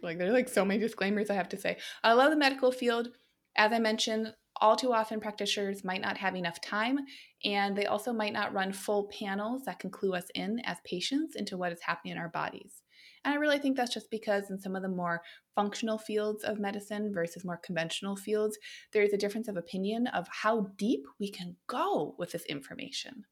like 0.02 0.18
there's 0.18 0.32
like 0.32 0.48
so 0.48 0.64
many 0.64 0.80
disclaimers 0.80 1.30
I 1.30 1.34
have 1.34 1.48
to 1.50 1.56
say. 1.56 1.78
I 2.02 2.12
love 2.12 2.30
the 2.30 2.36
medical 2.36 2.72
field. 2.72 3.10
As 3.56 3.72
I 3.72 3.78
mentioned, 3.78 4.32
all 4.60 4.76
too 4.76 4.92
often 4.92 5.20
practitioners 5.20 5.84
might 5.84 6.00
not 6.00 6.16
have 6.18 6.36
enough 6.36 6.60
time 6.60 6.98
and 7.44 7.76
they 7.76 7.86
also 7.86 8.12
might 8.12 8.32
not 8.32 8.52
run 8.52 8.72
full 8.72 9.08
panels 9.08 9.62
that 9.64 9.78
can 9.78 9.90
clue 9.90 10.14
us 10.14 10.26
in 10.34 10.60
as 10.64 10.78
patients 10.84 11.34
into 11.34 11.56
what 11.56 11.72
is 11.72 11.80
happening 11.80 12.12
in 12.12 12.18
our 12.18 12.28
bodies. 12.28 12.82
And 13.24 13.34
I 13.34 13.36
really 13.36 13.58
think 13.58 13.76
that's 13.76 13.92
just 13.92 14.10
because 14.10 14.50
in 14.50 14.58
some 14.58 14.74
of 14.74 14.82
the 14.82 14.88
more 14.88 15.22
functional 15.54 15.98
fields 15.98 16.42
of 16.42 16.58
medicine 16.58 17.12
versus 17.12 17.44
more 17.44 17.60
conventional 17.62 18.16
fields, 18.16 18.58
there 18.92 19.02
is 19.02 19.12
a 19.12 19.18
difference 19.18 19.48
of 19.48 19.56
opinion 19.56 20.06
of 20.08 20.26
how 20.30 20.68
deep 20.78 21.04
we 21.18 21.30
can 21.30 21.56
go 21.66 22.14
with 22.18 22.32
this 22.32 22.46
information. 22.46 23.24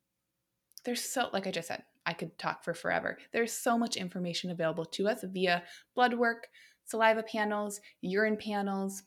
There's 0.85 1.03
so, 1.03 1.29
like 1.33 1.47
I 1.47 1.51
just 1.51 1.69
said, 1.69 1.85
I 2.05 2.13
could 2.13 2.39
talk 2.39 2.65
for 2.65 2.75
forever. 2.75 3.19
There's 3.33 3.53
so 3.53 3.79
much 3.79 3.97
information 3.97 4.51
available 4.51 4.85
to 4.85 5.09
us 5.09 5.25
via 5.25 5.63
blood 5.95 6.15
work, 6.15 6.49
saliva 6.85 7.23
panels, 7.23 7.81
urine 8.01 8.37
panels, 8.37 9.03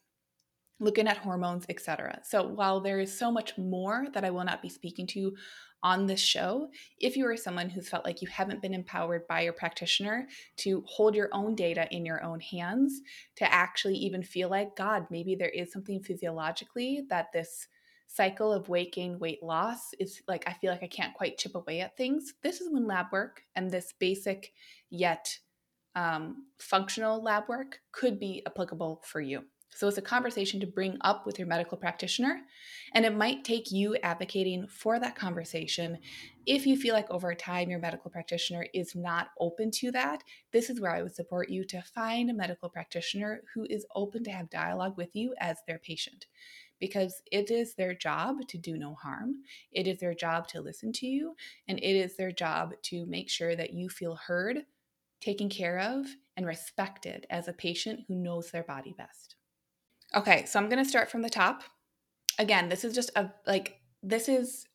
looking 0.79 1.07
at 1.07 1.17
hormones, 1.17 1.65
etc. 1.69 2.19
So 2.23 2.47
while 2.47 2.81
there 2.81 2.99
is 2.99 3.17
so 3.17 3.31
much 3.31 3.57
more 3.57 4.07
that 4.13 4.25
I 4.25 4.31
will 4.31 4.43
not 4.43 4.61
be 4.61 4.69
speaking 4.69 5.05
to 5.07 5.33
on 5.83 6.05
this 6.05 6.19
show, 6.19 6.69
if 6.99 7.17
you 7.17 7.25
are 7.27 7.37
someone 7.37 7.69
who's 7.69 7.89
felt 7.89 8.05
like 8.05 8.21
you 8.21 8.27
haven't 8.27 8.61
been 8.61 8.73
empowered 8.73 9.27
by 9.27 9.41
your 9.41 9.53
practitioner 9.53 10.27
to 10.57 10.83
hold 10.87 11.15
your 11.15 11.29
own 11.31 11.55
data 11.55 11.87
in 11.91 12.05
your 12.05 12.23
own 12.23 12.39
hands, 12.39 13.01
to 13.37 13.53
actually 13.53 13.95
even 13.95 14.23
feel 14.23 14.49
like, 14.49 14.75
God, 14.75 15.07
maybe 15.09 15.35
there 15.35 15.49
is 15.49 15.71
something 15.71 16.01
physiologically 16.01 17.03
that 17.09 17.31
this 17.31 17.67
cycle 18.07 18.51
of 18.51 18.69
weight 18.69 18.93
gain, 18.93 19.17
weight 19.19 19.41
loss 19.41 19.93
is 19.99 20.21
like 20.27 20.43
I 20.47 20.53
feel 20.53 20.71
like 20.71 20.83
I 20.83 20.87
can't 20.87 21.13
quite 21.13 21.37
chip 21.37 21.55
away 21.55 21.79
at 21.79 21.95
things. 21.95 22.33
This 22.43 22.59
is 22.59 22.71
when 22.71 22.85
lab 22.85 23.07
work 23.11 23.43
and 23.55 23.71
this 23.71 23.93
basic 23.99 24.51
yet 24.89 25.37
um, 25.95 26.45
functional 26.59 27.23
lab 27.23 27.47
work 27.47 27.79
could 27.91 28.19
be 28.19 28.43
applicable 28.45 29.01
for 29.05 29.21
you. 29.21 29.43
So 29.73 29.87
it's 29.87 29.97
a 29.97 30.01
conversation 30.01 30.59
to 30.59 30.67
bring 30.67 30.97
up 31.01 31.25
with 31.25 31.39
your 31.39 31.47
medical 31.47 31.77
practitioner, 31.77 32.41
and 32.93 33.05
it 33.05 33.15
might 33.15 33.43
take 33.43 33.71
you 33.71 33.95
advocating 34.03 34.67
for 34.67 34.99
that 34.99 35.15
conversation. 35.15 35.97
If 36.45 36.67
you 36.67 36.75
feel 36.75 36.93
like 36.93 37.09
over 37.09 37.33
time 37.33 37.69
your 37.69 37.79
medical 37.79 38.11
practitioner 38.11 38.67
is 38.73 38.95
not 38.95 39.29
open 39.39 39.71
to 39.71 39.91
that, 39.91 40.23
this 40.51 40.69
is 40.69 40.81
where 40.81 40.91
I 40.91 41.01
would 41.01 41.15
support 41.15 41.49
you 41.49 41.63
to 41.65 41.81
find 41.81 42.29
a 42.29 42.33
medical 42.33 42.69
practitioner 42.69 43.41
who 43.53 43.65
is 43.69 43.85
open 43.95 44.23
to 44.25 44.31
have 44.31 44.49
dialogue 44.49 44.97
with 44.97 45.15
you 45.15 45.33
as 45.39 45.57
their 45.67 45.79
patient 45.79 46.25
because 46.81 47.21
it 47.31 47.49
is 47.49 47.75
their 47.75 47.93
job 47.93 48.47
to 48.47 48.57
do 48.57 48.75
no 48.75 48.95
harm. 48.95 49.35
It 49.71 49.87
is 49.87 49.99
their 49.99 50.15
job 50.15 50.47
to 50.49 50.61
listen 50.61 50.91
to 50.93 51.07
you, 51.07 51.35
and 51.67 51.77
it 51.77 51.95
is 51.95 52.17
their 52.17 52.31
job 52.31 52.73
to 52.83 53.05
make 53.05 53.29
sure 53.29 53.55
that 53.55 53.71
you 53.71 53.87
feel 53.87 54.15
heard, 54.15 54.65
taken 55.21 55.47
care 55.47 55.79
of, 55.79 56.07
and 56.35 56.45
respected 56.45 57.27
as 57.29 57.47
a 57.47 57.53
patient 57.53 58.01
who 58.07 58.15
knows 58.15 58.49
their 58.49 58.63
body 58.63 58.95
best. 58.97 59.35
Okay, 60.15 60.45
so 60.45 60.59
I'm 60.59 60.69
going 60.69 60.83
to 60.83 60.89
start 60.89 61.09
from 61.09 61.21
the 61.21 61.29
top. 61.29 61.63
Again, 62.39 62.69
this 62.69 62.83
is 62.83 62.93
just 62.93 63.11
a 63.15 63.31
like 63.45 63.79
this 64.03 64.27
is 64.27 64.65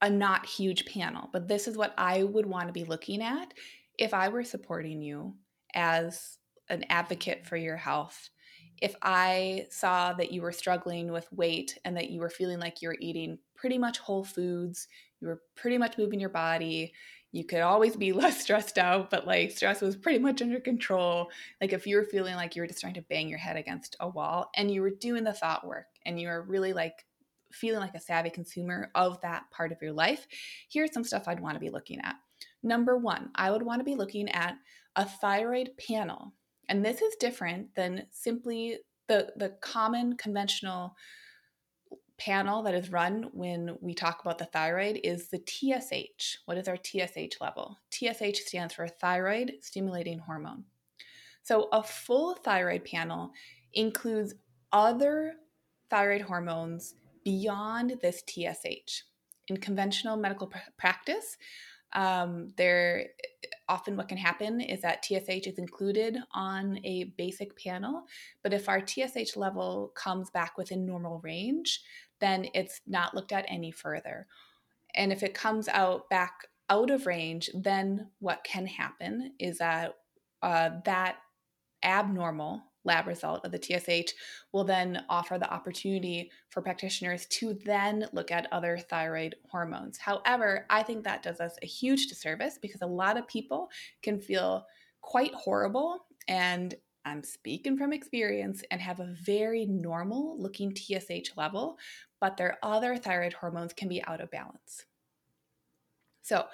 a 0.00 0.10
not 0.10 0.46
huge 0.46 0.86
panel, 0.86 1.28
but 1.32 1.46
this 1.46 1.68
is 1.68 1.76
what 1.76 1.94
I 1.96 2.24
would 2.24 2.46
want 2.46 2.68
to 2.68 2.72
be 2.72 2.84
looking 2.84 3.22
at 3.22 3.54
if 3.98 4.14
I 4.14 4.28
were 4.28 4.44
supporting 4.44 5.02
you 5.02 5.34
as 5.74 6.38
an 6.68 6.84
advocate 6.88 7.46
for 7.46 7.56
your 7.56 7.76
health 7.76 8.30
if 8.82 8.96
I 9.00 9.68
saw 9.70 10.12
that 10.14 10.32
you 10.32 10.42
were 10.42 10.50
struggling 10.50 11.12
with 11.12 11.32
weight 11.32 11.78
and 11.84 11.96
that 11.96 12.10
you 12.10 12.20
were 12.20 12.28
feeling 12.28 12.58
like 12.58 12.82
you 12.82 12.88
were 12.88 12.96
eating 12.98 13.38
pretty 13.54 13.78
much 13.78 14.00
whole 14.00 14.24
foods, 14.24 14.88
you 15.20 15.28
were 15.28 15.40
pretty 15.54 15.78
much 15.78 15.96
moving 15.96 16.18
your 16.18 16.30
body, 16.30 16.92
you 17.32 17.44
could 17.44 17.60
always 17.60 17.96
be 17.96 18.12
less 18.12 18.40
stressed 18.40 18.78
out, 18.78 19.10
but 19.10 19.26
like 19.26 19.50
stress 19.50 19.80
was 19.80 19.96
pretty 19.96 20.18
much 20.18 20.40
under 20.40 20.60
control. 20.60 21.30
Like 21.60 21.72
if 21.72 21.86
you 21.86 21.96
were 21.96 22.04
feeling 22.04 22.36
like 22.36 22.54
you 22.54 22.62
were 22.62 22.68
just 22.68 22.80
trying 22.80 22.94
to 22.94 23.02
bang 23.02 23.28
your 23.28 23.38
head 23.38 23.56
against 23.56 23.96
a 24.00 24.08
wall 24.08 24.50
and 24.54 24.70
you 24.70 24.82
were 24.82 24.90
doing 24.90 25.24
the 25.24 25.32
thought 25.32 25.66
work 25.66 25.86
and 26.06 26.20
you 26.20 26.28
were 26.28 26.42
really 26.42 26.72
like 26.72 27.04
feeling 27.50 27.80
like 27.80 27.94
a 27.94 28.00
savvy 28.00 28.30
consumer 28.30 28.90
of 28.94 29.20
that 29.22 29.50
part 29.50 29.72
of 29.72 29.82
your 29.82 29.92
life, 29.92 30.26
here's 30.70 30.92
some 30.92 31.04
stuff 31.04 31.24
I'd 31.26 31.40
want 31.40 31.54
to 31.54 31.60
be 31.60 31.70
looking 31.70 32.00
at. 32.02 32.14
Number 32.62 32.96
one, 32.96 33.30
I 33.34 33.50
would 33.50 33.62
want 33.62 33.80
to 33.80 33.84
be 33.84 33.96
looking 33.96 34.28
at 34.30 34.54
a 34.96 35.04
thyroid 35.04 35.70
panel 35.88 36.32
and 36.68 36.84
this 36.84 37.02
is 37.02 37.14
different 37.16 37.74
than 37.74 38.06
simply 38.10 38.78
the, 39.08 39.32
the 39.36 39.50
common 39.60 40.16
conventional 40.16 40.94
panel 42.24 42.62
that 42.62 42.74
is 42.74 42.92
run 42.92 43.28
when 43.32 43.76
we 43.80 43.94
talk 43.94 44.20
about 44.20 44.38
the 44.38 44.44
thyroid 44.44 45.00
is 45.02 45.28
the 45.28 45.42
TSH. 45.44 46.38
What 46.44 46.56
is 46.56 46.68
our 46.68 46.76
TSH 46.76 47.40
level? 47.40 47.78
TSH 47.90 48.40
stands 48.46 48.74
for 48.74 48.86
thyroid 48.86 49.54
stimulating 49.60 50.20
hormone. 50.20 50.64
So, 51.42 51.68
a 51.72 51.82
full 51.82 52.34
thyroid 52.34 52.84
panel 52.84 53.32
includes 53.74 54.34
other 54.72 55.34
thyroid 55.90 56.20
hormones 56.20 56.94
beyond 57.24 57.98
this 58.00 58.22
TSH. 58.28 59.02
In 59.48 59.56
conventional 59.56 60.16
medical 60.16 60.46
pr- 60.46 60.58
practice, 60.78 61.36
um, 61.94 62.48
there 62.56 63.08
often 63.68 63.96
what 63.96 64.08
can 64.08 64.16
happen 64.16 64.60
is 64.60 64.80
that 64.80 65.04
TSH 65.04 65.46
is 65.46 65.58
included 65.58 66.16
on 66.32 66.78
a 66.84 67.04
basic 67.16 67.56
panel, 67.58 68.04
but 68.42 68.52
if 68.52 68.68
our 68.68 68.86
TSH 68.86 69.36
level 69.36 69.92
comes 69.94 70.30
back 70.30 70.56
within 70.56 70.86
normal 70.86 71.20
range, 71.22 71.80
then 72.22 72.46
it's 72.54 72.80
not 72.86 73.14
looked 73.14 73.32
at 73.32 73.44
any 73.48 73.70
further. 73.70 74.26
And 74.94 75.12
if 75.12 75.22
it 75.22 75.34
comes 75.34 75.68
out 75.68 76.08
back 76.08 76.46
out 76.70 76.90
of 76.90 77.06
range, 77.06 77.50
then 77.54 78.08
what 78.20 78.44
can 78.44 78.66
happen 78.66 79.32
is 79.38 79.58
that 79.58 79.96
uh, 80.42 80.70
that 80.84 81.16
abnormal 81.82 82.62
lab 82.84 83.06
result 83.06 83.44
of 83.44 83.52
the 83.52 83.62
TSH 83.62 84.12
will 84.52 84.64
then 84.64 85.04
offer 85.08 85.38
the 85.38 85.52
opportunity 85.52 86.30
for 86.50 86.62
practitioners 86.62 87.26
to 87.26 87.58
then 87.64 88.06
look 88.12 88.30
at 88.30 88.48
other 88.52 88.78
thyroid 88.78 89.34
hormones. 89.48 89.98
However, 89.98 90.66
I 90.70 90.82
think 90.82 91.04
that 91.04 91.22
does 91.22 91.40
us 91.40 91.56
a 91.62 91.66
huge 91.66 92.06
disservice 92.06 92.58
because 92.60 92.82
a 92.82 92.86
lot 92.86 93.16
of 93.16 93.28
people 93.28 93.68
can 94.02 94.18
feel 94.20 94.66
quite 95.00 95.34
horrible 95.34 96.06
and 96.28 96.74
I'm 97.04 97.22
speaking 97.24 97.76
from 97.76 97.92
experience 97.92 98.62
and 98.70 98.80
have 98.80 99.00
a 99.00 99.14
very 99.24 99.66
normal 99.66 100.40
looking 100.40 100.74
TSH 100.74 101.36
level, 101.36 101.78
but 102.20 102.36
their 102.36 102.58
other 102.62 102.96
thyroid 102.96 103.32
hormones 103.32 103.72
can 103.72 103.88
be 103.88 104.04
out 104.04 104.20
of 104.20 104.30
balance. 104.30 104.86
So, 106.22 106.46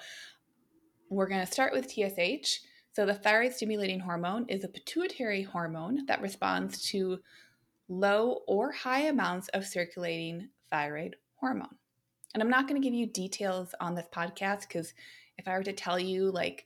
we're 1.09 1.27
going 1.27 1.45
to 1.45 1.51
start 1.51 1.73
with 1.73 1.91
TSH 1.91 2.59
so, 2.99 3.05
the 3.05 3.13
thyroid 3.13 3.53
stimulating 3.53 4.01
hormone 4.01 4.45
is 4.49 4.63
a 4.63 4.67
pituitary 4.67 5.43
hormone 5.43 6.05
that 6.07 6.21
responds 6.21 6.81
to 6.89 7.19
low 7.87 8.41
or 8.47 8.71
high 8.71 9.03
amounts 9.03 9.47
of 9.49 9.65
circulating 9.65 10.49
thyroid 10.69 11.15
hormone. 11.35 11.77
And 12.33 12.43
I'm 12.43 12.49
not 12.49 12.67
going 12.67 12.81
to 12.81 12.85
give 12.85 12.93
you 12.93 13.07
details 13.07 13.73
on 13.79 13.95
this 13.95 14.07
podcast 14.13 14.67
because 14.67 14.93
if 15.37 15.47
I 15.47 15.53
were 15.53 15.63
to 15.63 15.71
tell 15.71 15.99
you 15.99 16.29
like 16.31 16.65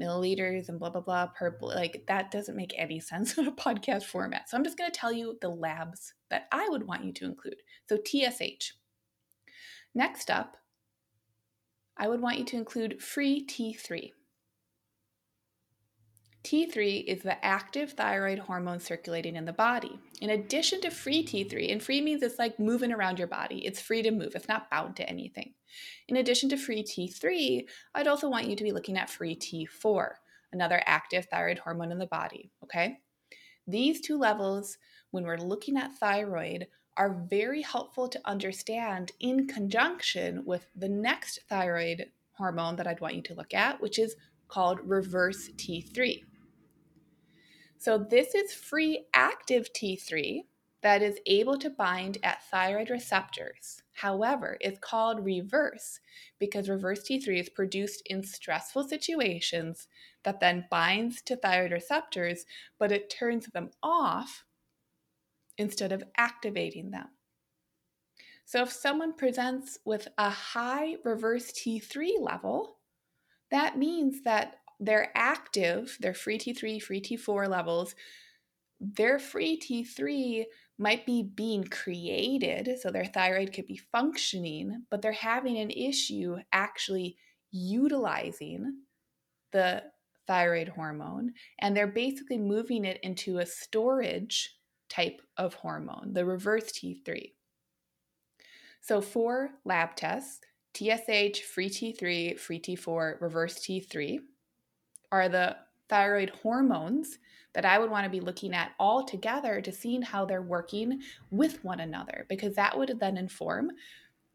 milliliters 0.00 0.68
and 0.68 0.78
blah, 0.78 0.90
blah, 0.90 1.00
blah 1.00 1.26
per, 1.26 1.56
like 1.60 2.04
that 2.08 2.30
doesn't 2.30 2.56
make 2.56 2.74
any 2.76 3.00
sense 3.00 3.38
in 3.38 3.46
a 3.46 3.52
podcast 3.52 4.04
format. 4.04 4.48
So, 4.48 4.56
I'm 4.56 4.64
just 4.64 4.78
going 4.78 4.90
to 4.90 4.98
tell 4.98 5.12
you 5.12 5.38
the 5.40 5.48
labs 5.48 6.14
that 6.30 6.46
I 6.52 6.68
would 6.68 6.86
want 6.86 7.04
you 7.04 7.12
to 7.12 7.24
include. 7.24 7.62
So, 7.88 7.98
TSH. 7.98 8.72
Next 9.94 10.30
up, 10.30 10.56
I 11.96 12.08
would 12.08 12.20
want 12.20 12.38
you 12.38 12.44
to 12.46 12.56
include 12.56 13.02
free 13.02 13.46
T3. 13.46 14.10
T3 16.44 17.04
is 17.06 17.22
the 17.22 17.42
active 17.42 17.92
thyroid 17.92 18.38
hormone 18.38 18.78
circulating 18.78 19.34
in 19.34 19.46
the 19.46 19.52
body. 19.52 19.98
In 20.20 20.30
addition 20.30 20.80
to 20.82 20.90
free 20.90 21.24
T3, 21.24 21.72
and 21.72 21.82
free 21.82 22.02
means 22.02 22.22
it's 22.22 22.38
like 22.38 22.60
moving 22.60 22.92
around 22.92 23.18
your 23.18 23.28
body, 23.28 23.64
it's 23.64 23.80
free 23.80 24.02
to 24.02 24.10
move, 24.10 24.32
it's 24.34 24.48
not 24.48 24.70
bound 24.70 24.94
to 24.96 25.08
anything. 25.08 25.54
In 26.08 26.16
addition 26.16 26.48
to 26.50 26.56
free 26.56 26.82
T3, 26.82 27.66
I'd 27.94 28.08
also 28.08 28.28
want 28.28 28.46
you 28.46 28.56
to 28.56 28.64
be 28.64 28.72
looking 28.72 28.96
at 28.96 29.10
free 29.10 29.36
T4, 29.36 30.08
another 30.52 30.82
active 30.86 31.26
thyroid 31.26 31.58
hormone 31.58 31.92
in 31.92 31.98
the 31.98 32.06
body, 32.06 32.50
okay? 32.62 32.98
These 33.66 34.00
two 34.00 34.18
levels, 34.18 34.78
when 35.10 35.24
we're 35.24 35.38
looking 35.38 35.76
at 35.76 35.96
thyroid, 35.98 36.66
are 36.96 37.24
very 37.28 37.62
helpful 37.62 38.08
to 38.08 38.20
understand 38.24 39.12
in 39.20 39.46
conjunction 39.46 40.44
with 40.44 40.66
the 40.76 40.88
next 40.88 41.40
thyroid 41.48 42.06
hormone 42.32 42.76
that 42.76 42.86
I'd 42.86 43.00
want 43.00 43.14
you 43.14 43.22
to 43.22 43.34
look 43.34 43.54
at, 43.54 43.80
which 43.80 43.98
is 43.98 44.16
called 44.48 44.80
reverse 44.84 45.50
T3. 45.56 46.22
So, 47.78 47.98
this 47.98 48.34
is 48.34 48.52
free 48.52 49.06
active 49.12 49.72
T3 49.72 50.44
that 50.84 51.00
is 51.02 51.18
able 51.24 51.56
to 51.56 51.70
bind 51.70 52.18
at 52.22 52.44
thyroid 52.50 52.90
receptors. 52.90 53.82
However, 53.94 54.58
it's 54.60 54.78
called 54.78 55.24
reverse 55.24 55.98
because 56.38 56.68
reverse 56.68 57.00
T3 57.08 57.40
is 57.40 57.48
produced 57.48 58.02
in 58.10 58.22
stressful 58.22 58.86
situations 58.86 59.88
that 60.24 60.40
then 60.40 60.66
binds 60.70 61.22
to 61.22 61.36
thyroid 61.36 61.72
receptors, 61.72 62.44
but 62.78 62.92
it 62.92 63.08
turns 63.08 63.46
them 63.46 63.70
off 63.82 64.44
instead 65.56 65.90
of 65.90 66.04
activating 66.18 66.90
them. 66.90 67.08
So, 68.44 68.62
if 68.62 68.70
someone 68.70 69.14
presents 69.14 69.78
with 69.86 70.06
a 70.18 70.28
high 70.28 70.96
reverse 71.02 71.50
T3 71.50 72.20
level, 72.20 72.76
that 73.50 73.78
means 73.78 74.22
that 74.24 74.56
they're 74.80 75.12
active, 75.14 75.96
their 76.00 76.12
free 76.12 76.38
T3, 76.38 76.82
free 76.82 77.00
T4 77.00 77.48
levels, 77.48 77.94
their 78.80 79.18
free 79.18 79.58
T3 79.58 80.44
might 80.78 81.06
be 81.06 81.22
being 81.22 81.64
created, 81.64 82.78
so 82.80 82.90
their 82.90 83.04
thyroid 83.04 83.52
could 83.52 83.66
be 83.66 83.76
functioning, 83.76 84.84
but 84.90 85.02
they're 85.02 85.12
having 85.12 85.56
an 85.58 85.70
issue 85.70 86.36
actually 86.52 87.16
utilizing 87.50 88.82
the 89.52 89.82
thyroid 90.26 90.68
hormone, 90.68 91.32
and 91.60 91.76
they're 91.76 91.86
basically 91.86 92.38
moving 92.38 92.84
it 92.84 92.98
into 93.02 93.38
a 93.38 93.46
storage 93.46 94.56
type 94.88 95.22
of 95.36 95.54
hormone, 95.54 96.12
the 96.12 96.24
reverse 96.24 96.72
T3. 96.72 97.32
So, 98.80 99.00
for 99.00 99.50
lab 99.64 99.94
tests, 99.96 100.40
TSH, 100.74 101.40
free 101.42 101.70
T3, 101.70 102.38
free 102.38 102.60
T4, 102.60 103.20
reverse 103.20 103.58
T3 103.60 104.18
are 105.12 105.28
the 105.28 105.56
thyroid 105.88 106.30
hormones 106.30 107.18
that 107.54 107.64
I 107.64 107.78
would 107.78 107.90
want 107.90 108.04
to 108.04 108.10
be 108.10 108.20
looking 108.20 108.54
at 108.54 108.72
all 108.78 109.04
together 109.04 109.60
to 109.60 109.72
seeing 109.72 110.02
how 110.02 110.24
they're 110.24 110.42
working 110.42 111.00
with 111.30 111.64
one 111.64 111.80
another 111.80 112.26
because 112.28 112.54
that 112.56 112.76
would 112.76 112.98
then 112.98 113.16
inform, 113.16 113.70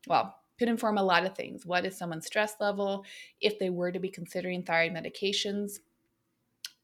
well, 0.07 0.35
could 0.57 0.69
inform 0.69 0.97
a 0.97 1.03
lot 1.03 1.25
of 1.25 1.35
things. 1.35 1.65
What 1.65 1.85
is 1.85 1.97
someone's 1.97 2.25
stress 2.25 2.55
level? 2.59 3.05
If 3.39 3.59
they 3.59 3.69
were 3.69 3.91
to 3.91 3.99
be 3.99 4.09
considering 4.09 4.63
thyroid 4.63 4.91
medications, 4.91 5.79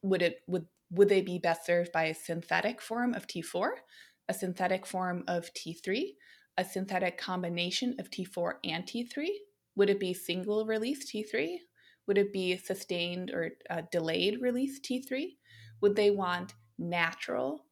would 0.02 0.22
it 0.22 0.42
would 0.48 0.66
would 0.92 1.10
they 1.10 1.22
be 1.22 1.40
best 1.40 1.66
served 1.66 1.92
by 1.92 2.06
a 2.06 2.14
synthetic 2.14 2.82
form 2.82 3.14
of 3.14 3.28
T4, 3.28 3.70
a 4.30 4.34
synthetic 4.34 4.86
form 4.86 5.24
of 5.28 5.52
T3, 5.54 6.14
a 6.58 6.64
synthetic 6.64 7.18
combination 7.18 7.96
of 8.00 8.10
T4 8.10 8.54
and 8.64 8.86
T3? 8.86 9.28
Would 9.76 9.90
it 9.90 10.00
be 10.00 10.14
single 10.14 10.66
release 10.66 11.12
T3? 11.12 11.58
Would 12.08 12.18
it 12.18 12.32
be 12.32 12.56
sustained 12.56 13.32
or 13.32 13.52
uh, 13.70 13.82
delayed 13.92 14.42
release 14.42 14.80
T3? 14.80 15.36
Would 15.82 15.96
they 15.96 16.12
want 16.12 16.54
natural 16.78 17.66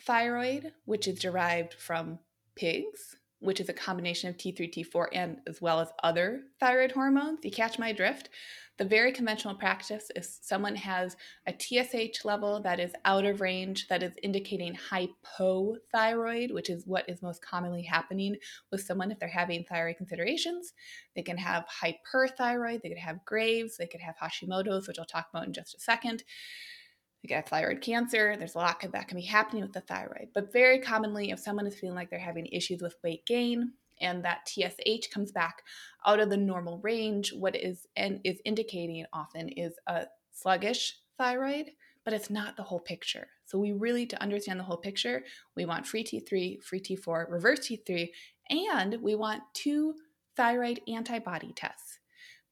thyroid, 0.00 0.72
which 0.84 1.08
is 1.08 1.18
derived 1.18 1.74
from 1.74 2.18
pigs, 2.54 3.16
which 3.40 3.60
is 3.60 3.68
a 3.68 3.74
combination 3.74 4.28
of 4.28 4.36
T3, 4.36 4.72
T4, 4.72 5.06
and 5.12 5.40
as 5.46 5.60
well 5.60 5.80
as 5.80 5.92
other 6.02 6.42
thyroid 6.60 6.92
hormones? 6.92 7.40
You 7.44 7.50
catch 7.50 7.78
my 7.78 7.92
drift? 7.92 8.30
The 8.78 8.84
very 8.84 9.10
conventional 9.10 9.56
practice 9.56 10.08
is 10.14 10.38
someone 10.40 10.76
has 10.76 11.16
a 11.48 11.52
TSH 11.52 12.24
level 12.24 12.62
that 12.62 12.78
is 12.78 12.92
out 13.04 13.24
of 13.24 13.40
range, 13.40 13.88
that 13.88 14.04
is 14.04 14.12
indicating 14.22 14.78
hypothyroid, 14.90 16.54
which 16.54 16.70
is 16.70 16.86
what 16.86 17.08
is 17.08 17.20
most 17.20 17.42
commonly 17.42 17.82
happening 17.82 18.36
with 18.70 18.82
someone 18.82 19.10
if 19.10 19.18
they're 19.18 19.28
having 19.28 19.64
thyroid 19.64 19.96
considerations. 19.96 20.74
They 21.16 21.22
can 21.22 21.38
have 21.38 21.66
hyperthyroid, 21.82 22.82
they 22.82 22.88
could 22.88 22.98
have 22.98 23.24
Graves, 23.24 23.76
they 23.76 23.88
could 23.88 24.00
have 24.00 24.16
Hashimoto's, 24.16 24.86
which 24.86 25.00
I'll 25.00 25.04
talk 25.04 25.26
about 25.30 25.46
in 25.46 25.52
just 25.52 25.74
a 25.74 25.80
second. 25.80 26.22
They 27.22 27.28
get 27.28 27.48
thyroid 27.48 27.80
cancer. 27.80 28.36
There's 28.36 28.54
a 28.54 28.58
lot 28.58 28.80
that 28.92 29.08
can 29.08 29.16
be 29.16 29.24
happening 29.24 29.62
with 29.62 29.72
the 29.72 29.80
thyroid. 29.80 30.28
But 30.34 30.52
very 30.52 30.78
commonly, 30.78 31.30
if 31.30 31.40
someone 31.40 31.66
is 31.66 31.78
feeling 31.78 31.96
like 31.96 32.10
they're 32.10 32.18
having 32.18 32.46
issues 32.46 32.80
with 32.80 32.96
weight 33.02 33.26
gain, 33.26 33.72
and 34.00 34.24
that 34.24 34.48
TSH 34.48 35.08
comes 35.12 35.32
back 35.32 35.62
out 36.06 36.20
of 36.20 36.30
the 36.30 36.36
normal 36.36 36.78
range, 36.78 37.32
what 37.32 37.56
is 37.56 37.86
and 37.96 38.20
is 38.24 38.40
indicating 38.44 39.04
often 39.12 39.48
is 39.48 39.74
a 39.86 40.06
sluggish 40.32 40.96
thyroid, 41.16 41.70
but 42.04 42.14
it's 42.14 42.30
not 42.30 42.56
the 42.56 42.62
whole 42.62 42.80
picture. 42.80 43.26
So 43.46 43.58
we 43.58 43.72
really 43.72 44.06
to 44.06 44.22
understand 44.22 44.60
the 44.60 44.64
whole 44.64 44.76
picture, 44.76 45.24
we 45.56 45.64
want 45.64 45.86
free 45.86 46.04
T3, 46.04 46.62
free 46.62 46.80
T4, 46.80 47.30
reverse 47.30 47.60
T3, 47.60 48.08
and 48.50 48.96
we 49.02 49.14
want 49.14 49.42
two 49.54 49.94
thyroid 50.36 50.80
antibody 50.86 51.52
tests. 51.54 51.98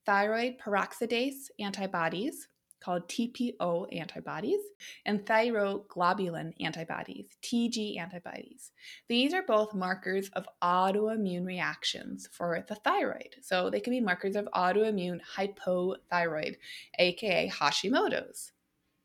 Thyroid 0.04 0.56
peroxidase 0.58 1.50
antibodies 1.58 2.48
called 2.80 3.08
TPO 3.08 3.96
antibodies 3.96 4.60
and 5.04 5.24
thyroglobulin 5.24 6.52
antibodies, 6.60 7.26
TG 7.42 7.98
antibodies. 7.98 8.72
These 9.08 9.34
are 9.34 9.42
both 9.42 9.74
markers 9.74 10.28
of 10.34 10.46
autoimmune 10.62 11.46
reactions 11.46 12.28
for 12.30 12.64
the 12.68 12.74
thyroid. 12.76 13.36
So 13.42 13.70
they 13.70 13.80
can 13.80 13.92
be 13.92 14.00
markers 14.00 14.36
of 14.36 14.48
autoimmune 14.54 15.20
hypothyroid, 15.36 16.56
aka 16.98 17.48
Hashimoto's. 17.48 18.52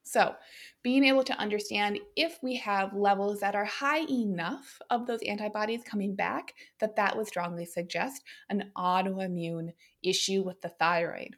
So, 0.04 0.36
being 0.84 1.06
able 1.06 1.24
to 1.24 1.38
understand 1.38 2.00
if 2.18 2.40
we 2.42 2.56
have 2.58 2.94
levels 2.94 3.40
that 3.40 3.56
are 3.56 3.66
high 3.66 4.02
enough 4.10 4.82
of 4.90 5.06
those 5.06 5.22
antibodies 5.22 5.84
coming 5.86 6.16
back, 6.16 6.54
that 6.80 6.96
that 6.96 7.16
would 7.16 7.28
strongly 7.28 7.66
suggest 7.66 8.24
an 8.50 8.72
autoimmune 8.76 9.74
issue 10.04 10.42
with 10.42 10.60
the 10.62 10.70
thyroid 10.70 11.38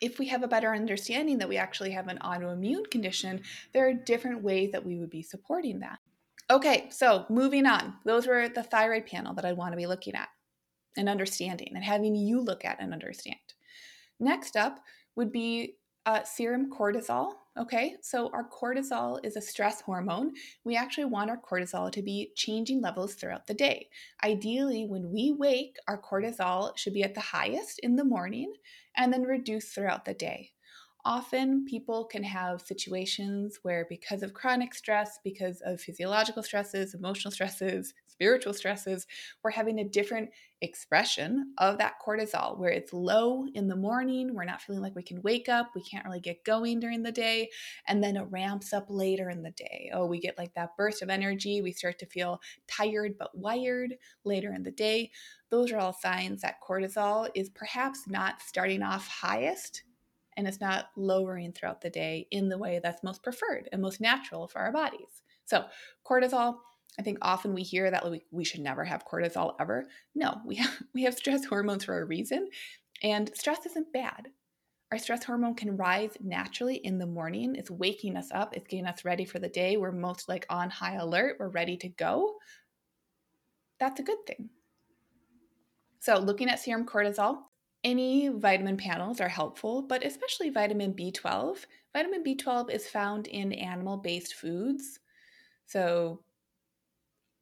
if 0.00 0.18
we 0.18 0.26
have 0.28 0.42
a 0.42 0.48
better 0.48 0.74
understanding 0.74 1.38
that 1.38 1.48
we 1.48 1.56
actually 1.56 1.90
have 1.92 2.08
an 2.08 2.18
autoimmune 2.22 2.90
condition, 2.90 3.42
there 3.72 3.88
are 3.88 3.94
different 3.94 4.42
ways 4.42 4.72
that 4.72 4.84
we 4.84 4.98
would 4.98 5.10
be 5.10 5.22
supporting 5.22 5.80
that. 5.80 5.98
Okay, 6.50 6.88
so 6.90 7.24
moving 7.30 7.66
on. 7.66 7.94
Those 8.04 8.26
were 8.26 8.48
the 8.48 8.62
thyroid 8.62 9.06
panel 9.06 9.34
that 9.34 9.44
I'd 9.44 9.56
want 9.56 9.72
to 9.72 9.76
be 9.76 9.86
looking 9.86 10.14
at 10.14 10.28
and 10.96 11.08
understanding 11.08 11.72
and 11.74 11.82
having 11.82 12.14
you 12.14 12.40
look 12.40 12.64
at 12.64 12.80
and 12.80 12.92
understand. 12.92 13.36
Next 14.20 14.56
up 14.56 14.80
would 15.16 15.32
be 15.32 15.76
uh, 16.06 16.22
serum 16.24 16.70
cortisol. 16.70 17.32
Okay, 17.56 17.96
so 18.02 18.30
our 18.32 18.48
cortisol 18.48 19.24
is 19.24 19.36
a 19.36 19.40
stress 19.40 19.80
hormone. 19.80 20.32
We 20.64 20.74
actually 20.74 21.04
want 21.04 21.30
our 21.30 21.40
cortisol 21.40 21.92
to 21.92 22.02
be 22.02 22.32
changing 22.34 22.80
levels 22.80 23.14
throughout 23.14 23.46
the 23.46 23.54
day. 23.54 23.90
Ideally, 24.24 24.86
when 24.86 25.12
we 25.12 25.30
wake, 25.30 25.76
our 25.86 26.00
cortisol 26.00 26.76
should 26.76 26.94
be 26.94 27.04
at 27.04 27.14
the 27.14 27.20
highest 27.20 27.78
in 27.78 27.94
the 27.94 28.04
morning 28.04 28.54
and 28.96 29.12
then 29.12 29.22
reduce 29.22 29.72
throughout 29.72 30.04
the 30.04 30.14
day. 30.14 30.50
Often, 31.04 31.66
people 31.66 32.06
can 32.06 32.24
have 32.24 32.60
situations 32.60 33.60
where, 33.62 33.86
because 33.88 34.24
of 34.24 34.34
chronic 34.34 34.74
stress, 34.74 35.20
because 35.22 35.60
of 35.60 35.80
physiological 35.80 36.42
stresses, 36.42 36.92
emotional 36.94 37.30
stresses, 37.30 37.94
spiritual 38.14 38.54
stresses, 38.54 39.06
we're 39.42 39.50
having 39.50 39.80
a 39.80 39.84
different 39.84 40.30
expression 40.60 41.52
of 41.58 41.78
that 41.78 41.94
cortisol 42.04 42.58
where 42.58 42.70
it's 42.70 42.92
low 42.92 43.44
in 43.54 43.68
the 43.68 43.76
morning. 43.76 44.34
We're 44.34 44.44
not 44.44 44.62
feeling 44.62 44.82
like 44.82 44.94
we 44.94 45.02
can 45.02 45.20
wake 45.22 45.48
up. 45.48 45.70
We 45.74 45.82
can't 45.82 46.04
really 46.04 46.20
get 46.20 46.44
going 46.44 46.80
during 46.80 47.02
the 47.02 47.12
day. 47.12 47.50
And 47.86 48.02
then 48.02 48.16
it 48.16 48.26
ramps 48.30 48.72
up 48.72 48.86
later 48.88 49.28
in 49.30 49.42
the 49.42 49.50
day. 49.50 49.90
Oh, 49.92 50.06
we 50.06 50.20
get 50.20 50.38
like 50.38 50.54
that 50.54 50.76
burst 50.76 51.02
of 51.02 51.10
energy. 51.10 51.60
We 51.60 51.72
start 51.72 51.98
to 51.98 52.06
feel 52.06 52.40
tired 52.68 53.18
but 53.18 53.36
wired 53.36 53.94
later 54.24 54.52
in 54.52 54.62
the 54.62 54.70
day. 54.70 55.10
Those 55.50 55.72
are 55.72 55.78
all 55.78 55.92
signs 55.92 56.42
that 56.42 56.62
cortisol 56.66 57.28
is 57.34 57.50
perhaps 57.50 58.04
not 58.06 58.40
starting 58.40 58.82
off 58.82 59.06
highest 59.06 59.82
and 60.36 60.48
it's 60.48 60.60
not 60.60 60.86
lowering 60.96 61.52
throughout 61.52 61.80
the 61.80 61.90
day 61.90 62.26
in 62.30 62.48
the 62.48 62.58
way 62.58 62.80
that's 62.82 63.04
most 63.04 63.22
preferred 63.22 63.68
and 63.72 63.80
most 63.80 64.00
natural 64.00 64.48
for 64.48 64.60
our 64.60 64.72
bodies. 64.72 65.22
So, 65.44 65.66
cortisol, 66.04 66.56
I 66.98 67.02
think 67.02 67.18
often 67.22 67.54
we 67.54 67.62
hear 67.62 67.90
that 67.90 68.08
we, 68.08 68.24
we 68.30 68.44
should 68.44 68.60
never 68.60 68.84
have 68.84 69.04
cortisol 69.04 69.54
ever. 69.58 69.86
No, 70.14 70.40
we 70.44 70.56
have, 70.56 70.82
we 70.94 71.02
have 71.04 71.14
stress 71.14 71.44
hormones 71.44 71.84
for 71.84 72.00
a 72.00 72.04
reason, 72.04 72.48
and 73.02 73.30
stress 73.34 73.66
isn't 73.66 73.92
bad. 73.92 74.28
Our 74.92 74.98
stress 74.98 75.24
hormone 75.24 75.56
can 75.56 75.76
rise 75.76 76.16
naturally 76.20 76.76
in 76.76 76.98
the 76.98 77.06
morning. 77.06 77.56
It's 77.56 77.70
waking 77.70 78.16
us 78.16 78.30
up, 78.32 78.54
it's 78.56 78.68
getting 78.68 78.86
us 78.86 79.04
ready 79.04 79.24
for 79.24 79.38
the 79.38 79.48
day. 79.48 79.76
We're 79.76 79.92
most 79.92 80.28
like 80.28 80.46
on 80.48 80.70
high 80.70 80.94
alert, 80.94 81.36
we're 81.40 81.48
ready 81.48 81.76
to 81.78 81.88
go. 81.88 82.34
That's 83.80 83.98
a 83.98 84.04
good 84.04 84.24
thing. 84.26 84.50
So, 86.00 86.18
looking 86.18 86.48
at 86.48 86.60
serum 86.60 86.86
cortisol, 86.86 87.38
any 87.82 88.28
vitamin 88.28 88.76
panels 88.76 89.20
are 89.20 89.28
helpful, 89.28 89.82
but 89.82 90.04
especially 90.04 90.50
vitamin 90.50 90.94
B12. 90.94 91.64
Vitamin 91.92 92.22
B12 92.22 92.70
is 92.70 92.86
found 92.86 93.26
in 93.26 93.52
animal 93.52 93.96
based 93.96 94.34
foods. 94.34 95.00
So, 95.66 96.20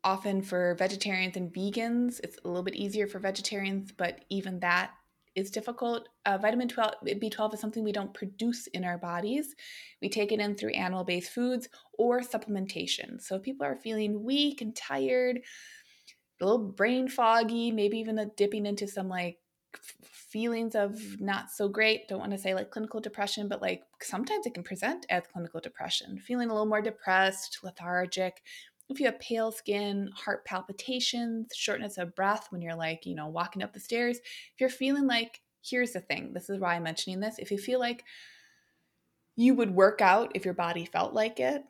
often 0.04 0.42
for 0.42 0.74
vegetarians 0.74 1.36
and 1.36 1.52
vegans, 1.52 2.20
it's 2.24 2.38
a 2.44 2.48
little 2.48 2.62
bit 2.62 2.74
easier 2.74 3.06
for 3.06 3.18
vegetarians, 3.18 3.92
but 3.92 4.24
even 4.28 4.60
that 4.60 4.90
is 5.34 5.50
difficult. 5.50 6.08
Uh, 6.26 6.36
vitamin 6.38 6.68
12, 6.68 6.94
B12 7.04 7.54
is 7.54 7.60
something 7.60 7.82
we 7.82 7.92
don't 7.92 8.12
produce 8.12 8.66
in 8.68 8.84
our 8.84 8.98
bodies. 8.98 9.54
We 10.00 10.08
take 10.08 10.32
it 10.32 10.40
in 10.40 10.54
through 10.56 10.72
animal 10.72 11.04
based 11.04 11.32
foods 11.32 11.68
or 11.96 12.20
supplementation. 12.20 13.20
So, 13.20 13.36
if 13.36 13.42
people 13.42 13.66
are 13.66 13.76
feeling 13.76 14.24
weak 14.24 14.60
and 14.60 14.76
tired, 14.76 15.40
a 16.40 16.44
little 16.44 16.58
brain 16.58 17.08
foggy, 17.08 17.70
maybe 17.70 17.98
even 17.98 18.30
dipping 18.36 18.66
into 18.66 18.86
some 18.86 19.08
like 19.08 19.38
feelings 20.04 20.74
of 20.74 21.20
not 21.20 21.50
so 21.50 21.68
great. 21.68 22.08
Don't 22.08 22.18
want 22.18 22.32
to 22.32 22.38
say 22.38 22.54
like 22.54 22.70
clinical 22.70 23.00
depression, 23.00 23.48
but 23.48 23.62
like 23.62 23.82
sometimes 24.00 24.46
it 24.46 24.54
can 24.54 24.62
present 24.62 25.06
as 25.08 25.24
clinical 25.32 25.60
depression, 25.60 26.18
feeling 26.18 26.50
a 26.50 26.52
little 26.52 26.66
more 26.66 26.82
depressed, 26.82 27.58
lethargic. 27.62 28.42
If 28.88 29.00
you 29.00 29.06
have 29.06 29.18
pale 29.20 29.52
skin, 29.52 30.10
heart 30.14 30.44
palpitations, 30.44 31.52
shortness 31.54 31.98
of 31.98 32.14
breath 32.14 32.48
when 32.50 32.60
you're 32.60 32.74
like, 32.74 33.06
you 33.06 33.14
know, 33.14 33.28
walking 33.28 33.62
up 33.62 33.72
the 33.72 33.80
stairs, 33.80 34.18
if 34.18 34.60
you're 34.60 34.68
feeling 34.68 35.06
like, 35.06 35.40
here's 35.64 35.92
the 35.92 36.00
thing, 36.00 36.32
this 36.32 36.50
is 36.50 36.58
why 36.58 36.74
I'm 36.74 36.82
mentioning 36.82 37.20
this. 37.20 37.38
If 37.38 37.50
you 37.50 37.58
feel 37.58 37.80
like 37.80 38.04
you 39.36 39.54
would 39.54 39.74
work 39.74 40.00
out 40.00 40.32
if 40.34 40.44
your 40.44 40.54
body 40.54 40.84
felt 40.84 41.14
like 41.14 41.40
it, 41.40 41.62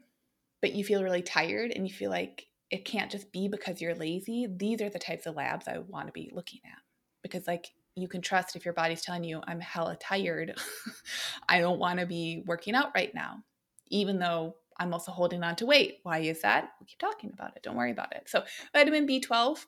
but 0.60 0.72
you 0.72 0.84
feel 0.84 1.02
really 1.02 1.22
tired 1.22 1.72
and 1.74 1.86
you 1.86 1.92
feel 1.94 2.10
like 2.10 2.46
it 2.70 2.84
can't 2.84 3.10
just 3.10 3.30
be 3.32 3.48
because 3.48 3.80
you're 3.80 3.94
lazy, 3.94 4.46
these 4.50 4.80
are 4.80 4.88
the 4.88 4.98
types 4.98 5.26
of 5.26 5.36
labs 5.36 5.68
I 5.68 5.78
want 5.78 6.06
to 6.06 6.12
be 6.12 6.30
looking 6.32 6.60
at. 6.64 6.78
Because, 7.22 7.46
like, 7.46 7.70
you 7.94 8.08
can 8.08 8.22
trust 8.22 8.56
if 8.56 8.64
your 8.64 8.74
body's 8.74 9.02
telling 9.02 9.24
you, 9.24 9.40
I'm 9.46 9.60
hella 9.60 9.96
tired. 9.96 10.58
I 11.48 11.60
don't 11.60 11.78
want 11.78 12.00
to 12.00 12.06
be 12.06 12.42
working 12.46 12.74
out 12.74 12.92
right 12.94 13.14
now, 13.14 13.44
even 13.88 14.18
though 14.18 14.56
I'm 14.78 14.92
also 14.92 15.12
holding 15.12 15.42
on 15.42 15.56
to 15.56 15.66
weight. 15.66 15.98
Why 16.02 16.18
is 16.18 16.42
that? 16.42 16.70
We'll 16.78 16.86
keep 16.86 16.98
talking 16.98 17.30
about 17.32 17.56
it. 17.56 17.62
Don't 17.62 17.76
worry 17.76 17.90
about 17.90 18.14
it. 18.14 18.28
So, 18.28 18.44
vitamin 18.72 19.06
B12, 19.06 19.64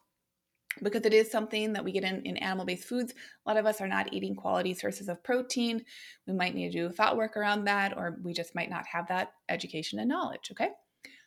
because 0.83 1.05
it 1.05 1.13
is 1.13 1.31
something 1.31 1.73
that 1.73 1.85
we 1.85 1.93
get 1.93 2.05
in, 2.05 2.23
in 2.23 2.37
animal 2.39 2.67
based 2.67 2.89
foods, 2.89 3.13
a 3.13 3.49
lot 3.49 3.57
of 3.57 3.67
us 3.67 3.81
are 3.81 3.89
not 3.89 4.13
eating 4.13 4.35
quality 4.35 4.75
sources 4.75 5.09
of 5.09 5.23
protein. 5.23 5.85
We 6.27 6.35
might 6.35 6.55
need 6.55 6.73
to 6.73 6.79
do 6.89 6.93
thought 6.93 7.17
work 7.17 7.37
around 7.37 7.65
that, 7.65 7.97
or 7.97 8.19
we 8.23 8.33
just 8.33 8.55
might 8.55 8.71
not 8.71 8.87
have 8.87 9.09
that 9.09 9.33
education 9.49 9.99
and 9.99 10.09
knowledge. 10.09 10.49
Okay. 10.51 10.71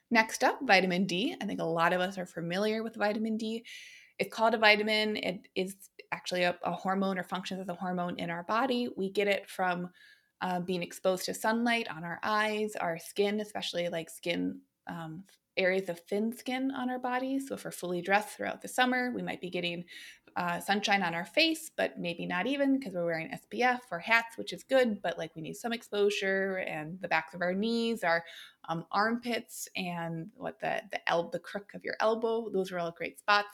Next 0.09 0.43
up, 0.43 0.59
vitamin 0.63 1.05
D. 1.05 1.35
I 1.41 1.45
think 1.45 1.59
a 1.59 1.65
lot 1.65 1.93
of 1.93 1.99
us 1.99 2.17
are 2.17 2.25
familiar 2.25 2.81
with 2.81 2.95
vitamin 2.95 3.37
D. 3.37 3.65
It's 4.19 4.33
called 4.33 4.53
a 4.53 4.57
vitamin. 4.57 5.17
It 5.17 5.47
is 5.55 5.75
actually 6.11 6.43
a, 6.43 6.57
a 6.63 6.71
hormone 6.71 7.19
or 7.19 7.23
functions 7.23 7.59
as 7.59 7.67
a 7.67 7.73
hormone 7.73 8.17
in 8.17 8.29
our 8.29 8.43
body. 8.43 8.89
We 8.95 9.11
get 9.11 9.27
it 9.27 9.49
from 9.49 9.89
uh, 10.41 10.60
being 10.60 10.84
exposed 10.84 11.26
to 11.26 11.34
sunlight 11.34 11.88
on 11.89 12.04
our 12.04 12.19
eyes, 12.23 12.76
our 12.76 12.97
skin, 13.00 13.39
especially 13.39 13.89
like 13.89 14.10
skin 14.10 14.60
um, 14.88 15.23
areas 15.58 15.89
of 15.89 16.00
thin 16.02 16.36
skin 16.36 16.71
on 16.71 16.89
our 16.89 17.00
body. 17.00 17.39
So 17.39 17.56
if 17.56 17.65
we're 17.65 17.71
fully 17.71 18.02
dressed 18.02 18.30
throughout 18.30 18.62
the 18.62 18.67
summer, 18.67 19.12
we 19.13 19.21
might 19.21 19.41
be 19.41 19.50
getting 19.50 19.84
uh, 20.36 20.60
sunshine 20.60 21.02
on 21.02 21.15
our 21.15 21.26
face, 21.26 21.71
but 21.76 22.00
maybe 22.00 22.26
not 22.28 22.45
even 22.45 22.78
because 22.78 22.93
we're 22.93 23.06
wearing 23.06 23.32
SPF 23.32 23.80
or 23.91 23.97
hats, 23.97 24.38
which 24.38 24.54
is 24.54 24.62
good, 24.62 25.02
but 25.02 25.17
like 25.17 25.36
we 25.36 25.41
need 25.41 25.56
some 25.56 25.73
exposure 25.73 26.63
and 26.67 27.02
the 27.02 27.08
backs 27.08 27.34
of 27.34 27.41
our 27.41 27.56
knees, 27.56 28.04
our 28.04 28.23
um, 28.69 28.86
armpits, 28.91 29.67
and 29.76 30.28
what 30.36 30.60
the 30.60 30.82
the 30.91 31.10
el- 31.10 31.32
the 31.32 31.39
crook 31.39 31.71
of 31.73 31.84
your 31.84 31.95
elbow. 32.00 32.50
Those 32.50 32.71
are 32.71 32.78
all 32.78 32.91
great 32.91 33.17
spots. 33.17 33.50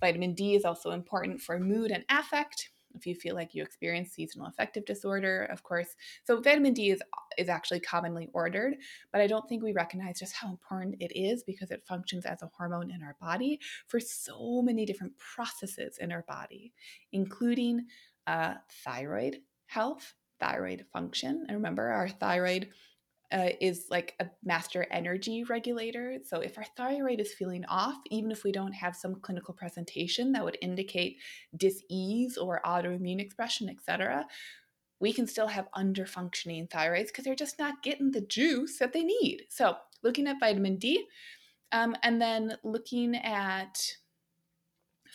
Vitamin 0.00 0.34
D 0.34 0.56
is 0.56 0.64
also 0.64 0.90
important 0.90 1.40
for 1.40 1.60
mood 1.60 1.92
and 1.92 2.04
affect 2.08 2.70
if 2.96 3.06
you 3.06 3.14
feel 3.14 3.34
like 3.34 3.54
you 3.54 3.62
experience 3.62 4.12
seasonal 4.12 4.46
affective 4.46 4.84
disorder, 4.84 5.44
of 5.44 5.62
course. 5.62 5.94
So 6.24 6.40
vitamin 6.40 6.72
D 6.72 6.90
is 6.90 7.02
is 7.38 7.48
actually 7.48 7.80
commonly 7.80 8.28
ordered, 8.32 8.76
but 9.12 9.20
I 9.20 9.26
don't 9.26 9.46
think 9.48 9.62
we 9.62 9.72
recognize 9.72 10.18
just 10.18 10.34
how 10.34 10.48
important 10.48 10.96
it 11.00 11.12
is 11.14 11.42
because 11.44 11.70
it 11.70 11.84
functions 11.86 12.24
as 12.24 12.42
a 12.42 12.50
hormone 12.56 12.90
in 12.90 13.02
our 13.02 13.16
body 13.20 13.60
for 13.86 14.00
so 14.00 14.62
many 14.62 14.86
different 14.86 15.12
processes 15.18 15.98
in 15.98 16.12
our 16.12 16.24
body, 16.26 16.72
including 17.12 17.86
uh, 18.26 18.54
thyroid 18.84 19.38
health, 19.66 20.14
thyroid 20.40 20.84
function. 20.92 21.44
And 21.48 21.56
remember, 21.56 21.88
our 21.88 22.08
thyroid 22.08 22.68
uh, 23.32 23.50
is 23.60 23.86
like 23.90 24.14
a 24.20 24.26
master 24.44 24.86
energy 24.90 25.44
regulator. 25.44 26.18
So 26.24 26.40
if 26.40 26.56
our 26.58 26.66
thyroid 26.76 27.20
is 27.20 27.34
feeling 27.34 27.64
off, 27.66 27.96
even 28.10 28.30
if 28.30 28.44
we 28.44 28.52
don't 28.52 28.72
have 28.72 28.94
some 28.94 29.20
clinical 29.20 29.54
presentation 29.54 30.32
that 30.32 30.44
would 30.44 30.58
indicate 30.62 31.18
dis-ease 31.56 32.36
or 32.36 32.60
autoimmune 32.64 33.20
expression, 33.20 33.68
etc., 33.68 34.26
we 35.00 35.12
can 35.12 35.26
still 35.26 35.48
have 35.48 35.68
underfunctioning 35.76 36.68
thyroids 36.70 37.08
because 37.08 37.24
they're 37.24 37.34
just 37.34 37.58
not 37.58 37.82
getting 37.82 38.12
the 38.12 38.22
juice 38.22 38.78
that 38.78 38.92
they 38.92 39.02
need. 39.02 39.42
So 39.50 39.76
looking 40.02 40.26
at 40.26 40.40
vitamin 40.40 40.76
D, 40.76 41.04
um, 41.72 41.96
and 42.02 42.20
then 42.22 42.56
looking 42.64 43.16
at 43.16 43.78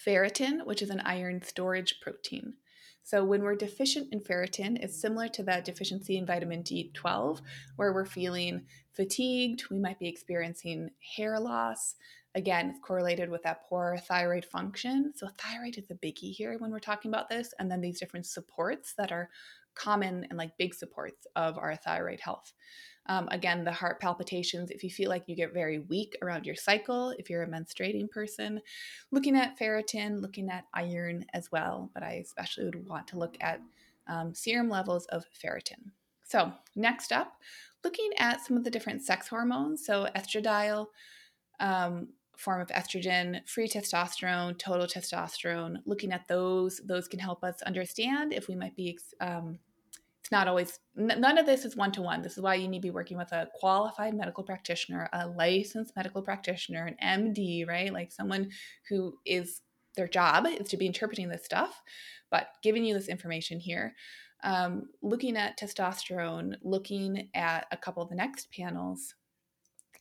ferritin, 0.06 0.65
which 0.65 0.82
is 0.82 0.89
an 0.89 1.00
iron 1.02 1.41
storage 1.41 2.00
protein. 2.02 2.54
So, 3.03 3.23
when 3.23 3.43
we're 3.43 3.55
deficient 3.55 4.13
in 4.13 4.21
ferritin, 4.21 4.77
it's 4.81 4.99
similar 4.99 5.27
to 5.29 5.43
that 5.43 5.65
deficiency 5.65 6.17
in 6.17 6.25
vitamin 6.25 6.63
D12, 6.63 7.41
where 7.75 7.93
we're 7.93 8.05
feeling 8.05 8.65
fatigued, 8.93 9.69
we 9.69 9.79
might 9.79 9.99
be 9.99 10.07
experiencing 10.07 10.91
hair 11.15 11.39
loss. 11.39 11.95
Again, 12.33 12.69
it's 12.69 12.79
correlated 12.79 13.29
with 13.29 13.43
that 13.43 13.67
poor 13.67 13.97
thyroid 13.97 14.45
function. 14.45 15.13
So, 15.15 15.27
thyroid 15.37 15.77
is 15.77 15.89
a 15.89 15.95
biggie 15.95 16.33
here 16.33 16.57
when 16.57 16.71
we're 16.71 16.79
talking 16.79 17.11
about 17.11 17.29
this. 17.29 17.53
And 17.59 17.69
then 17.69 17.81
these 17.81 17.99
different 17.99 18.25
supports 18.25 18.93
that 18.97 19.11
are 19.11 19.29
common 19.75 20.25
and 20.29 20.38
like 20.38 20.57
big 20.57 20.73
supports 20.73 21.27
of 21.36 21.57
our 21.57 21.75
thyroid 21.75 22.19
health. 22.19 22.53
Um, 23.07 23.27
again, 23.31 23.63
the 23.63 23.71
heart 23.71 23.99
palpitations, 23.99 24.69
if 24.69 24.84
you 24.84 24.89
feel 24.89 25.10
like 25.10 25.23
you 25.27 25.36
get 25.36 25.53
very 25.53 25.79
weak 25.79 26.15
around 26.21 26.45
your 26.45 26.55
cycle, 26.55 27.13
if 27.17 27.29
you're 27.29 27.43
a 27.43 27.47
menstruating 27.47 28.10
person, 28.10 28.62
looking 29.12 29.36
at 29.36 29.57
ferritin, 29.60 30.21
looking 30.21 30.49
at 30.49 30.65
iron 30.73 31.25
as 31.34 31.51
well, 31.51 31.89
but 31.93 32.03
I 32.03 32.21
especially 32.23 32.65
would 32.65 32.88
want 32.88 33.07
to 33.07 33.17
look 33.17 33.36
at 33.41 33.60
um, 34.07 34.34
serum 34.36 34.69
levels 34.69 35.05
of 35.07 35.25
ferritin. 35.43 35.91
So, 36.23 36.53
next 36.75 37.12
up, 37.12 37.34
looking 37.84 38.12
at 38.17 38.45
some 38.45 38.55
of 38.55 38.63
the 38.63 38.71
different 38.71 39.03
sex 39.03 39.27
hormones. 39.27 39.86
So, 39.86 40.07
estradiol, 40.15 40.88
um, 41.60 42.10
form 42.41 42.62
of 42.62 42.67
estrogen, 42.69 43.47
free 43.47 43.67
testosterone, 43.67 44.58
total 44.58 44.88
testosterone, 44.88 45.77
looking 45.86 46.12
at 46.12 46.27
those, 46.27 46.82
those 46.86 47.08
can 47.08 47.19
help 47.19 47.43
us 47.43 47.62
understand 47.62 48.34
if 48.34 48.47
we 48.47 48.56
might 48.56 48.75
be 48.75 48.97
um, 49.19 49.60
it's 50.21 50.32
not 50.32 50.47
always 50.47 50.80
none 50.95 51.38
of 51.38 51.47
this 51.47 51.65
is 51.65 51.75
one 51.75 51.91
to 51.91 52.01
one 52.01 52.21
this 52.21 52.38
is 52.38 52.43
why 52.43 52.54
you 52.54 52.67
need 52.67 52.77
to 52.77 52.88
be 52.88 52.91
working 52.91 53.17
with 53.17 53.32
a 53.32 53.49
qualified 53.56 54.13
medical 54.13 54.43
practitioner 54.43 55.10
a 55.13 55.27
licensed 55.27 55.95
medical 55.95 56.21
practitioner 56.21 56.86
an 56.86 57.34
md 57.34 57.67
right? 57.67 57.91
Like 57.91 58.12
someone 58.12 58.51
who 58.88 59.17
is 59.25 59.62
their 59.95 60.08
job 60.08 60.45
is 60.47 60.69
to 60.69 60.77
be 60.77 60.86
interpreting 60.86 61.27
this 61.27 61.43
stuff 61.43 61.82
but 62.30 62.47
giving 62.63 62.86
you 62.86 62.93
this 62.93 63.10
information 63.10 63.60
here. 63.60 63.95
Um, 64.43 64.89
looking 65.01 65.38
at 65.38 65.60
testosterone 65.60 66.56
looking 66.63 67.30
at 67.34 67.67
a 67.71 67.77
couple 67.77 68.01
of 68.01 68.10
the 68.10 68.15
next 68.15 68.51
panels 68.51 69.13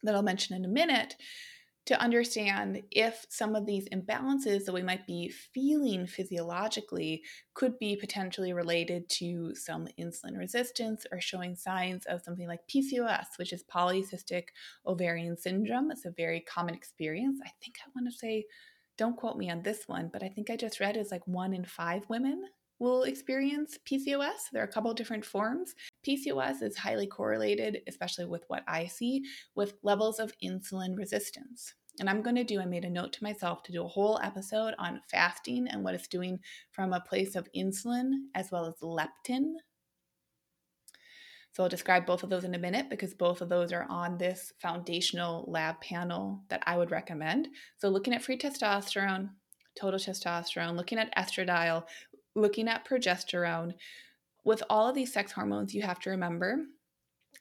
that 0.02 0.14
i'll 0.14 0.22
mention 0.22 0.56
in 0.56 0.64
a 0.64 0.68
minute 0.68 1.16
to 1.90 2.00
understand 2.00 2.80
if 2.92 3.26
some 3.30 3.56
of 3.56 3.66
these 3.66 3.88
imbalances 3.88 4.64
that 4.64 4.72
we 4.72 4.80
might 4.80 5.04
be 5.08 5.28
feeling 5.28 6.06
physiologically 6.06 7.20
could 7.52 7.76
be 7.80 7.96
potentially 7.96 8.52
related 8.52 9.08
to 9.08 9.52
some 9.56 9.88
insulin 9.98 10.38
resistance 10.38 11.04
or 11.10 11.20
showing 11.20 11.56
signs 11.56 12.06
of 12.06 12.22
something 12.22 12.46
like 12.46 12.60
PCOS, 12.72 13.26
which 13.38 13.52
is 13.52 13.64
polycystic 13.64 14.44
ovarian 14.86 15.36
syndrome. 15.36 15.90
It's 15.90 16.04
a 16.04 16.12
very 16.12 16.42
common 16.42 16.76
experience. 16.76 17.40
I 17.44 17.50
think 17.60 17.78
I 17.84 17.90
want 17.92 18.06
to 18.06 18.16
say, 18.16 18.44
don't 18.96 19.16
quote 19.16 19.36
me 19.36 19.50
on 19.50 19.64
this 19.64 19.88
one, 19.88 20.10
but 20.12 20.22
I 20.22 20.28
think 20.28 20.48
I 20.48 20.54
just 20.54 20.78
read 20.78 20.96
is 20.96 21.10
like 21.10 21.26
one 21.26 21.52
in 21.52 21.64
five 21.64 22.04
women 22.08 22.44
will 22.78 23.02
experience 23.02 23.80
PCOS. 23.84 24.50
There 24.52 24.62
are 24.62 24.66
a 24.66 24.72
couple 24.72 24.94
different 24.94 25.24
forms. 25.24 25.74
PCOS 26.06 26.62
is 26.62 26.78
highly 26.78 27.08
correlated, 27.08 27.80
especially 27.88 28.26
with 28.26 28.44
what 28.46 28.62
I 28.68 28.86
see, 28.86 29.24
with 29.56 29.74
levels 29.82 30.20
of 30.20 30.32
insulin 30.40 30.96
resistance. 30.96 31.74
And 32.00 32.08
I'm 32.08 32.22
going 32.22 32.36
to 32.36 32.44
do, 32.44 32.60
I 32.60 32.64
made 32.64 32.86
a 32.86 32.90
note 32.90 33.12
to 33.12 33.22
myself 33.22 33.62
to 33.64 33.72
do 33.72 33.84
a 33.84 33.88
whole 33.88 34.18
episode 34.22 34.74
on 34.78 35.02
fasting 35.10 35.68
and 35.68 35.84
what 35.84 35.94
it's 35.94 36.08
doing 36.08 36.40
from 36.72 36.94
a 36.94 37.00
place 37.00 37.36
of 37.36 37.46
insulin 37.54 38.10
as 38.34 38.50
well 38.50 38.64
as 38.64 38.74
leptin. 38.82 39.52
So 41.52 41.62
I'll 41.62 41.68
describe 41.68 42.06
both 42.06 42.22
of 42.22 42.30
those 42.30 42.44
in 42.44 42.54
a 42.54 42.58
minute 42.58 42.88
because 42.88 43.12
both 43.12 43.42
of 43.42 43.50
those 43.50 43.70
are 43.70 43.86
on 43.90 44.16
this 44.16 44.52
foundational 44.62 45.44
lab 45.46 45.78
panel 45.82 46.42
that 46.48 46.62
I 46.64 46.78
would 46.78 46.90
recommend. 46.90 47.48
So 47.76 47.90
looking 47.90 48.14
at 48.14 48.22
free 48.22 48.38
testosterone, 48.38 49.28
total 49.78 50.00
testosterone, 50.00 50.76
looking 50.76 50.98
at 50.98 51.14
estradiol, 51.16 51.84
looking 52.34 52.66
at 52.66 52.86
progesterone, 52.88 53.74
with 54.42 54.62
all 54.70 54.88
of 54.88 54.94
these 54.94 55.12
sex 55.12 55.32
hormones, 55.32 55.74
you 55.74 55.82
have 55.82 55.98
to 56.00 56.10
remember 56.10 56.60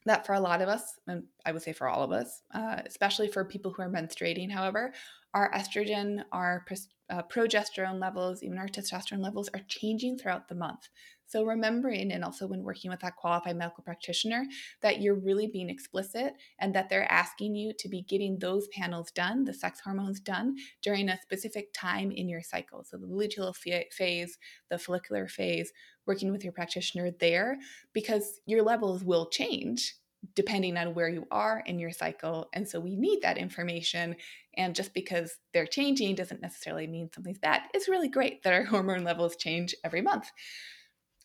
that 0.06 0.26
for 0.26 0.34
a 0.34 0.40
lot 0.40 0.62
of 0.62 0.70
us, 0.70 1.00
and 1.08 1.24
I 1.46 1.52
would 1.52 1.62
say 1.62 1.74
for 1.74 1.88
all 1.88 2.04
of 2.04 2.12
us, 2.12 2.42
uh, 2.54 2.82
especially 2.86 3.28
for 3.28 3.44
people 3.46 3.72
who 3.72 3.82
are 3.82 3.90
menstruating, 3.90 4.52
however, 4.52 4.94
our 5.34 5.52
estrogen, 5.52 6.24
our 6.32 6.66
uh, 7.10 7.22
progesterone 7.24 8.00
levels, 8.00 8.44
even 8.44 8.58
our 8.58 8.68
testosterone 8.68 9.24
levels 9.24 9.50
are 9.54 9.62
changing 9.68 10.18
throughout 10.18 10.48
the 10.48 10.56
month. 10.56 10.90
So, 11.28 11.44
remembering 11.44 12.12
and 12.12 12.24
also 12.24 12.48
when 12.48 12.64
working 12.64 12.90
with 12.90 13.02
that 13.02 13.16
qualified 13.16 13.56
medical 13.56 13.84
practitioner, 13.84 14.46
that 14.82 15.00
you're 15.00 15.20
really 15.20 15.46
being 15.46 15.70
explicit 15.70 16.34
and 16.58 16.74
that 16.74 16.90
they're 16.90 17.12
asking 17.12 17.54
you 17.54 17.72
to 17.78 17.88
be 17.88 18.02
getting 18.02 18.40
those 18.40 18.68
panels 18.70 19.12
done, 19.12 19.44
the 19.44 19.54
sex 19.54 19.80
hormones 19.80 20.20
done, 20.20 20.56
during 20.82 21.08
a 21.08 21.22
specific 21.22 21.72
time 21.72 22.12
in 22.12 22.28
your 22.30 22.42
cycle. 22.42 22.84
So, 22.84 22.98
the 22.98 23.06
luteal 23.06 23.56
phase, 23.92 24.40
the 24.72 24.80
follicular 24.80 25.28
phase, 25.28 25.72
working 26.10 26.32
with 26.32 26.44
your 26.44 26.52
practitioner 26.52 27.12
there, 27.12 27.58
because 27.94 28.42
your 28.46 28.64
levels 28.64 29.04
will 29.04 29.30
change 29.30 29.96
depending 30.36 30.76
on 30.76 30.94
where 30.94 31.08
you 31.08 31.26
are 31.32 31.64
in 31.66 31.80
your 31.80 31.92
cycle. 31.92 32.50
And 32.54 32.68
so 32.68 32.80
we 32.80 32.96
need 32.96 33.22
that 33.22 33.38
information. 33.38 34.16
And 34.58 34.76
just 34.76 34.94
because 34.94 35.38
they're 35.54 35.66
changing 35.66 36.16
doesn't 36.16 36.42
necessarily 36.42 36.88
mean 36.88 37.10
something's 37.14 37.40
bad. 37.40 37.62
It's 37.74 37.88
really 37.88 38.10
great 38.10 38.44
that 38.44 38.54
our 38.54 38.64
hormone 38.66 39.06
levels 39.06 39.38
change 39.38 39.74
every 39.86 40.02
month. 40.02 40.30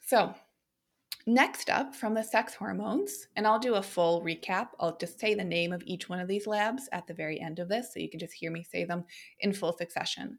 So, 0.06 0.34
next 1.26 1.70
up 1.70 1.94
from 1.96 2.12
the 2.12 2.22
sex 2.22 2.54
hormones, 2.54 3.28
and 3.34 3.46
I'll 3.46 3.58
do 3.58 3.74
a 3.74 3.82
full 3.82 4.22
recap. 4.22 4.68
I'll 4.78 4.96
just 4.96 5.18
say 5.18 5.34
the 5.34 5.42
name 5.42 5.72
of 5.72 5.82
each 5.86 6.08
one 6.08 6.20
of 6.20 6.28
these 6.28 6.46
labs 6.46 6.88
at 6.92 7.06
the 7.06 7.14
very 7.14 7.40
end 7.40 7.58
of 7.58 7.68
this 7.68 7.92
so 7.92 8.00
you 8.00 8.10
can 8.10 8.20
just 8.20 8.34
hear 8.34 8.52
me 8.52 8.62
say 8.62 8.84
them 8.84 9.04
in 9.40 9.54
full 9.54 9.72
succession. 9.72 10.38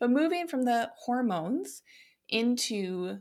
But 0.00 0.10
moving 0.10 0.48
from 0.48 0.64
the 0.64 0.90
hormones 0.98 1.82
into 2.28 3.18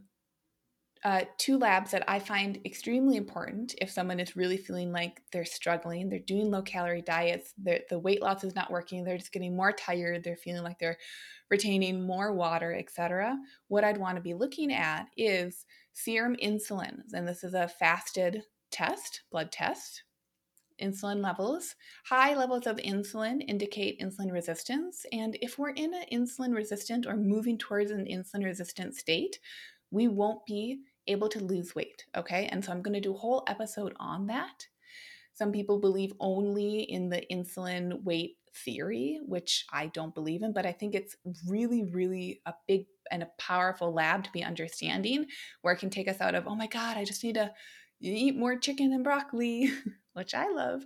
uh, 1.03 1.25
two 1.37 1.57
labs 1.57 1.91
that 1.91 2.03
I 2.09 2.19
find 2.19 2.59
extremely 2.65 3.17
important 3.17 3.75
if 3.81 3.89
someone 3.89 4.21
is 4.21 4.37
really 4.37 4.55
feeling 4.55 4.93
like 4.93 5.21
they're 5.31 5.43
struggling, 5.43 6.07
they're 6.07 6.19
doing 6.19 6.49
low 6.49 6.61
calorie 6.61 7.01
diets, 7.01 7.53
the 7.61 7.99
weight 7.99 8.21
loss 8.21 8.43
is 8.45 8.55
not 8.55 8.71
working, 8.71 9.03
they're 9.03 9.17
just 9.17 9.33
getting 9.33 9.55
more 9.55 9.73
tired, 9.73 10.23
they're 10.23 10.37
feeling 10.37 10.63
like 10.63 10.79
they're 10.79 10.97
retaining 11.49 12.07
more 12.07 12.33
water, 12.33 12.73
etc. 12.73 13.37
What 13.67 13.83
I'd 13.83 13.97
want 13.97 14.15
to 14.15 14.21
be 14.21 14.33
looking 14.33 14.71
at 14.71 15.07
is 15.17 15.65
serum 15.91 16.37
insulin, 16.41 17.01
and 17.13 17.27
this 17.27 17.43
is 17.43 17.53
a 17.53 17.67
fasted 17.67 18.43
test, 18.71 19.23
blood 19.29 19.51
test. 19.51 20.03
Insulin 20.81 21.23
levels. 21.23 21.75
High 22.05 22.33
levels 22.33 22.65
of 22.65 22.77
insulin 22.77 23.43
indicate 23.47 24.01
insulin 24.01 24.31
resistance. 24.31 25.05
And 25.11 25.37
if 25.39 25.59
we're 25.59 25.69
in 25.69 25.93
an 25.93 26.05
insulin 26.11 26.53
resistant 26.53 27.05
or 27.05 27.15
moving 27.15 27.59
towards 27.59 27.91
an 27.91 28.05
insulin 28.05 28.43
resistant 28.43 28.95
state, 28.95 29.37
we 29.91 30.07
won't 30.07 30.43
be 30.47 30.79
able 31.07 31.29
to 31.29 31.43
lose 31.43 31.75
weight. 31.75 32.05
Okay. 32.15 32.47
And 32.51 32.63
so 32.63 32.71
I'm 32.71 32.81
going 32.81 32.93
to 32.93 33.01
do 33.01 33.13
a 33.13 33.17
whole 33.17 33.43
episode 33.47 33.93
on 33.99 34.27
that. 34.27 34.67
Some 35.33 35.51
people 35.51 35.79
believe 35.79 36.13
only 36.19 36.81
in 36.81 37.09
the 37.09 37.23
insulin 37.31 38.03
weight 38.03 38.37
theory, 38.55 39.19
which 39.25 39.65
I 39.71 39.87
don't 39.87 40.13
believe 40.13 40.43
in, 40.43 40.53
but 40.53 40.65
I 40.65 40.71
think 40.71 40.93
it's 40.93 41.15
really, 41.47 41.83
really 41.83 42.41
a 42.45 42.53
big 42.67 42.85
and 43.11 43.23
a 43.23 43.31
powerful 43.37 43.91
lab 43.91 44.23
to 44.23 44.31
be 44.31 44.43
understanding 44.43 45.25
where 45.61 45.73
it 45.73 45.79
can 45.79 45.89
take 45.89 46.07
us 46.07 46.21
out 46.21 46.35
of, 46.35 46.47
oh 46.47 46.55
my 46.55 46.67
God, 46.67 46.97
I 46.97 47.03
just 47.03 47.23
need 47.23 47.35
to 47.35 47.51
eat 47.99 48.35
more 48.35 48.57
chicken 48.57 48.93
and 48.93 49.03
broccoli, 49.03 49.71
which 50.13 50.33
I 50.33 50.49
love. 50.49 50.83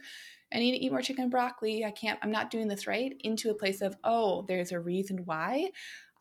I 0.53 0.59
need 0.59 0.71
to 0.71 0.85
eat 0.85 0.91
more 0.91 1.01
chicken 1.01 1.23
and 1.23 1.31
broccoli. 1.31 1.83
I 1.83 1.91
can't, 1.91 2.19
I'm 2.21 2.31
not 2.31 2.49
doing 2.49 2.69
this 2.69 2.87
right, 2.87 3.13
into 3.21 3.49
a 3.49 3.55
place 3.55 3.81
of, 3.81 3.97
oh, 4.03 4.45
there's 4.47 4.71
a 4.71 4.79
reason 4.79 5.23
why 5.25 5.71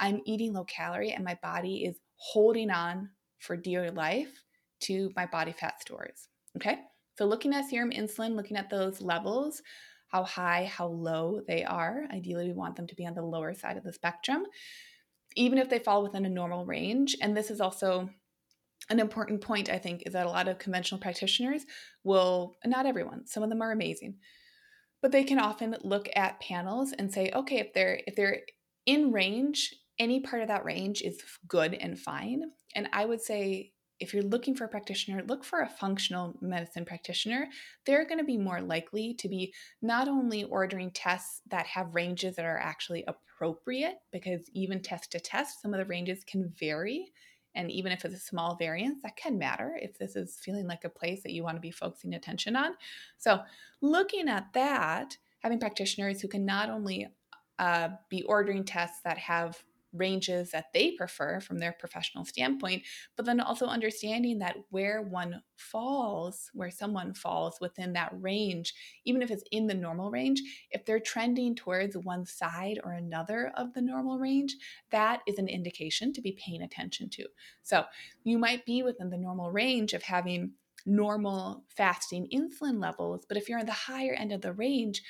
I'm 0.00 0.20
eating 0.26 0.52
low 0.52 0.64
calorie 0.64 1.12
and 1.12 1.24
my 1.24 1.38
body 1.42 1.84
is 1.84 1.96
holding 2.16 2.70
on 2.70 3.10
for 3.46 3.56
dear 3.56 3.90
life 3.90 4.42
to 4.80 5.10
my 5.16 5.26
body 5.26 5.52
fat 5.52 5.80
stores. 5.80 6.28
Okay. 6.56 6.78
So, 7.16 7.24
looking 7.24 7.54
at 7.54 7.68
serum 7.68 7.90
insulin, 7.90 8.36
looking 8.36 8.56
at 8.56 8.68
those 8.68 9.00
levels, 9.00 9.62
how 10.08 10.24
high, 10.24 10.70
how 10.72 10.86
low 10.86 11.40
they 11.46 11.64
are. 11.64 12.04
Ideally, 12.12 12.48
we 12.48 12.54
want 12.54 12.76
them 12.76 12.86
to 12.86 12.94
be 12.94 13.06
on 13.06 13.14
the 13.14 13.22
lower 13.22 13.54
side 13.54 13.76
of 13.76 13.84
the 13.84 13.92
spectrum, 13.92 14.44
even 15.34 15.58
if 15.58 15.68
they 15.68 15.78
fall 15.78 16.02
within 16.02 16.26
a 16.26 16.30
normal 16.30 16.64
range. 16.66 17.16
And 17.20 17.36
this 17.36 17.50
is 17.50 17.60
also 17.60 18.10
an 18.88 19.00
important 19.00 19.40
point, 19.40 19.70
I 19.70 19.78
think, 19.78 20.02
is 20.06 20.12
that 20.12 20.26
a 20.26 20.30
lot 20.30 20.48
of 20.48 20.58
conventional 20.58 21.00
practitioners 21.00 21.64
will, 22.04 22.54
not 22.64 22.86
everyone, 22.86 23.26
some 23.26 23.42
of 23.42 23.48
them 23.48 23.62
are 23.62 23.72
amazing, 23.72 24.16
but 25.02 25.10
they 25.10 25.24
can 25.24 25.38
often 25.38 25.76
look 25.82 26.08
at 26.14 26.40
panels 26.40 26.92
and 26.96 27.12
say, 27.12 27.30
okay, 27.34 27.58
if 27.58 27.72
they're 27.72 28.00
if 28.06 28.14
they're 28.14 28.40
in 28.86 29.12
range, 29.12 29.74
any 29.98 30.20
part 30.20 30.42
of 30.42 30.48
that 30.48 30.64
range 30.64 31.02
is 31.02 31.20
good 31.48 31.74
and 31.74 31.98
fine. 31.98 32.42
And 32.76 32.88
I 32.92 33.04
would 33.04 33.20
say 33.20 33.72
if 33.98 34.12
you're 34.12 34.22
looking 34.22 34.54
for 34.54 34.64
a 34.64 34.68
practitioner, 34.68 35.22
look 35.26 35.42
for 35.42 35.62
a 35.62 35.68
functional 35.68 36.36
medicine 36.42 36.84
practitioner. 36.84 37.48
They're 37.86 38.04
going 38.04 38.18
to 38.18 38.24
be 38.24 38.36
more 38.36 38.60
likely 38.60 39.14
to 39.14 39.28
be 39.28 39.54
not 39.80 40.06
only 40.06 40.44
ordering 40.44 40.90
tests 40.90 41.40
that 41.50 41.66
have 41.66 41.94
ranges 41.94 42.36
that 42.36 42.44
are 42.44 42.58
actually 42.58 43.04
appropriate, 43.08 43.96
because 44.12 44.42
even 44.52 44.82
test 44.82 45.12
to 45.12 45.20
test, 45.20 45.62
some 45.62 45.72
of 45.72 45.78
the 45.78 45.86
ranges 45.86 46.24
can 46.24 46.52
vary. 46.58 47.10
And 47.54 47.70
even 47.70 47.90
if 47.90 48.04
it's 48.04 48.14
a 48.14 48.18
small 48.18 48.54
variance, 48.56 48.98
that 49.02 49.16
can 49.16 49.38
matter 49.38 49.78
if 49.80 49.96
this 49.96 50.14
is 50.14 50.38
feeling 50.42 50.66
like 50.66 50.84
a 50.84 50.90
place 50.90 51.22
that 51.22 51.32
you 51.32 51.42
want 51.42 51.56
to 51.56 51.60
be 51.62 51.70
focusing 51.70 52.12
attention 52.12 52.54
on. 52.54 52.74
So, 53.16 53.40
looking 53.80 54.28
at 54.28 54.52
that, 54.52 55.16
having 55.38 55.58
practitioners 55.58 56.20
who 56.20 56.28
can 56.28 56.44
not 56.44 56.68
only 56.68 57.08
uh, 57.58 57.88
be 58.10 58.24
ordering 58.24 58.62
tests 58.62 59.00
that 59.04 59.16
have 59.16 59.62
ranges 59.96 60.50
that 60.50 60.72
they 60.72 60.92
prefer 60.92 61.40
from 61.40 61.58
their 61.58 61.72
professional 61.72 62.24
standpoint, 62.24 62.82
but 63.16 63.26
then 63.26 63.40
also 63.40 63.66
understanding 63.66 64.38
that 64.38 64.56
where 64.70 65.02
one 65.02 65.42
falls, 65.56 66.50
where 66.54 66.70
someone 66.70 67.14
falls 67.14 67.58
within 67.60 67.92
that 67.94 68.12
range, 68.12 68.74
even 69.04 69.22
if 69.22 69.30
it's 69.30 69.44
in 69.50 69.66
the 69.66 69.74
normal 69.74 70.10
range, 70.10 70.42
if 70.70 70.84
they're 70.84 71.00
trending 71.00 71.54
towards 71.54 71.96
one 71.96 72.24
side 72.24 72.78
or 72.84 72.92
another 72.92 73.52
of 73.56 73.72
the 73.74 73.82
normal 73.82 74.18
range, 74.18 74.54
that 74.90 75.20
is 75.26 75.38
an 75.38 75.48
indication 75.48 76.12
to 76.12 76.20
be 76.20 76.32
paying 76.32 76.62
attention 76.62 77.08
to. 77.10 77.26
So 77.62 77.84
you 78.24 78.38
might 78.38 78.64
be 78.64 78.82
within 78.82 79.10
the 79.10 79.18
normal 79.18 79.50
range 79.50 79.92
of 79.92 80.02
having 80.02 80.52
normal 80.86 81.64
fasting 81.68 82.28
insulin 82.32 82.80
levels, 82.80 83.26
but 83.28 83.36
if 83.36 83.48
you're 83.48 83.58
in 83.58 83.66
the 83.66 83.72
higher 83.72 84.12
end 84.12 84.32
of 84.32 84.40
the 84.40 84.52
range, 84.52 85.02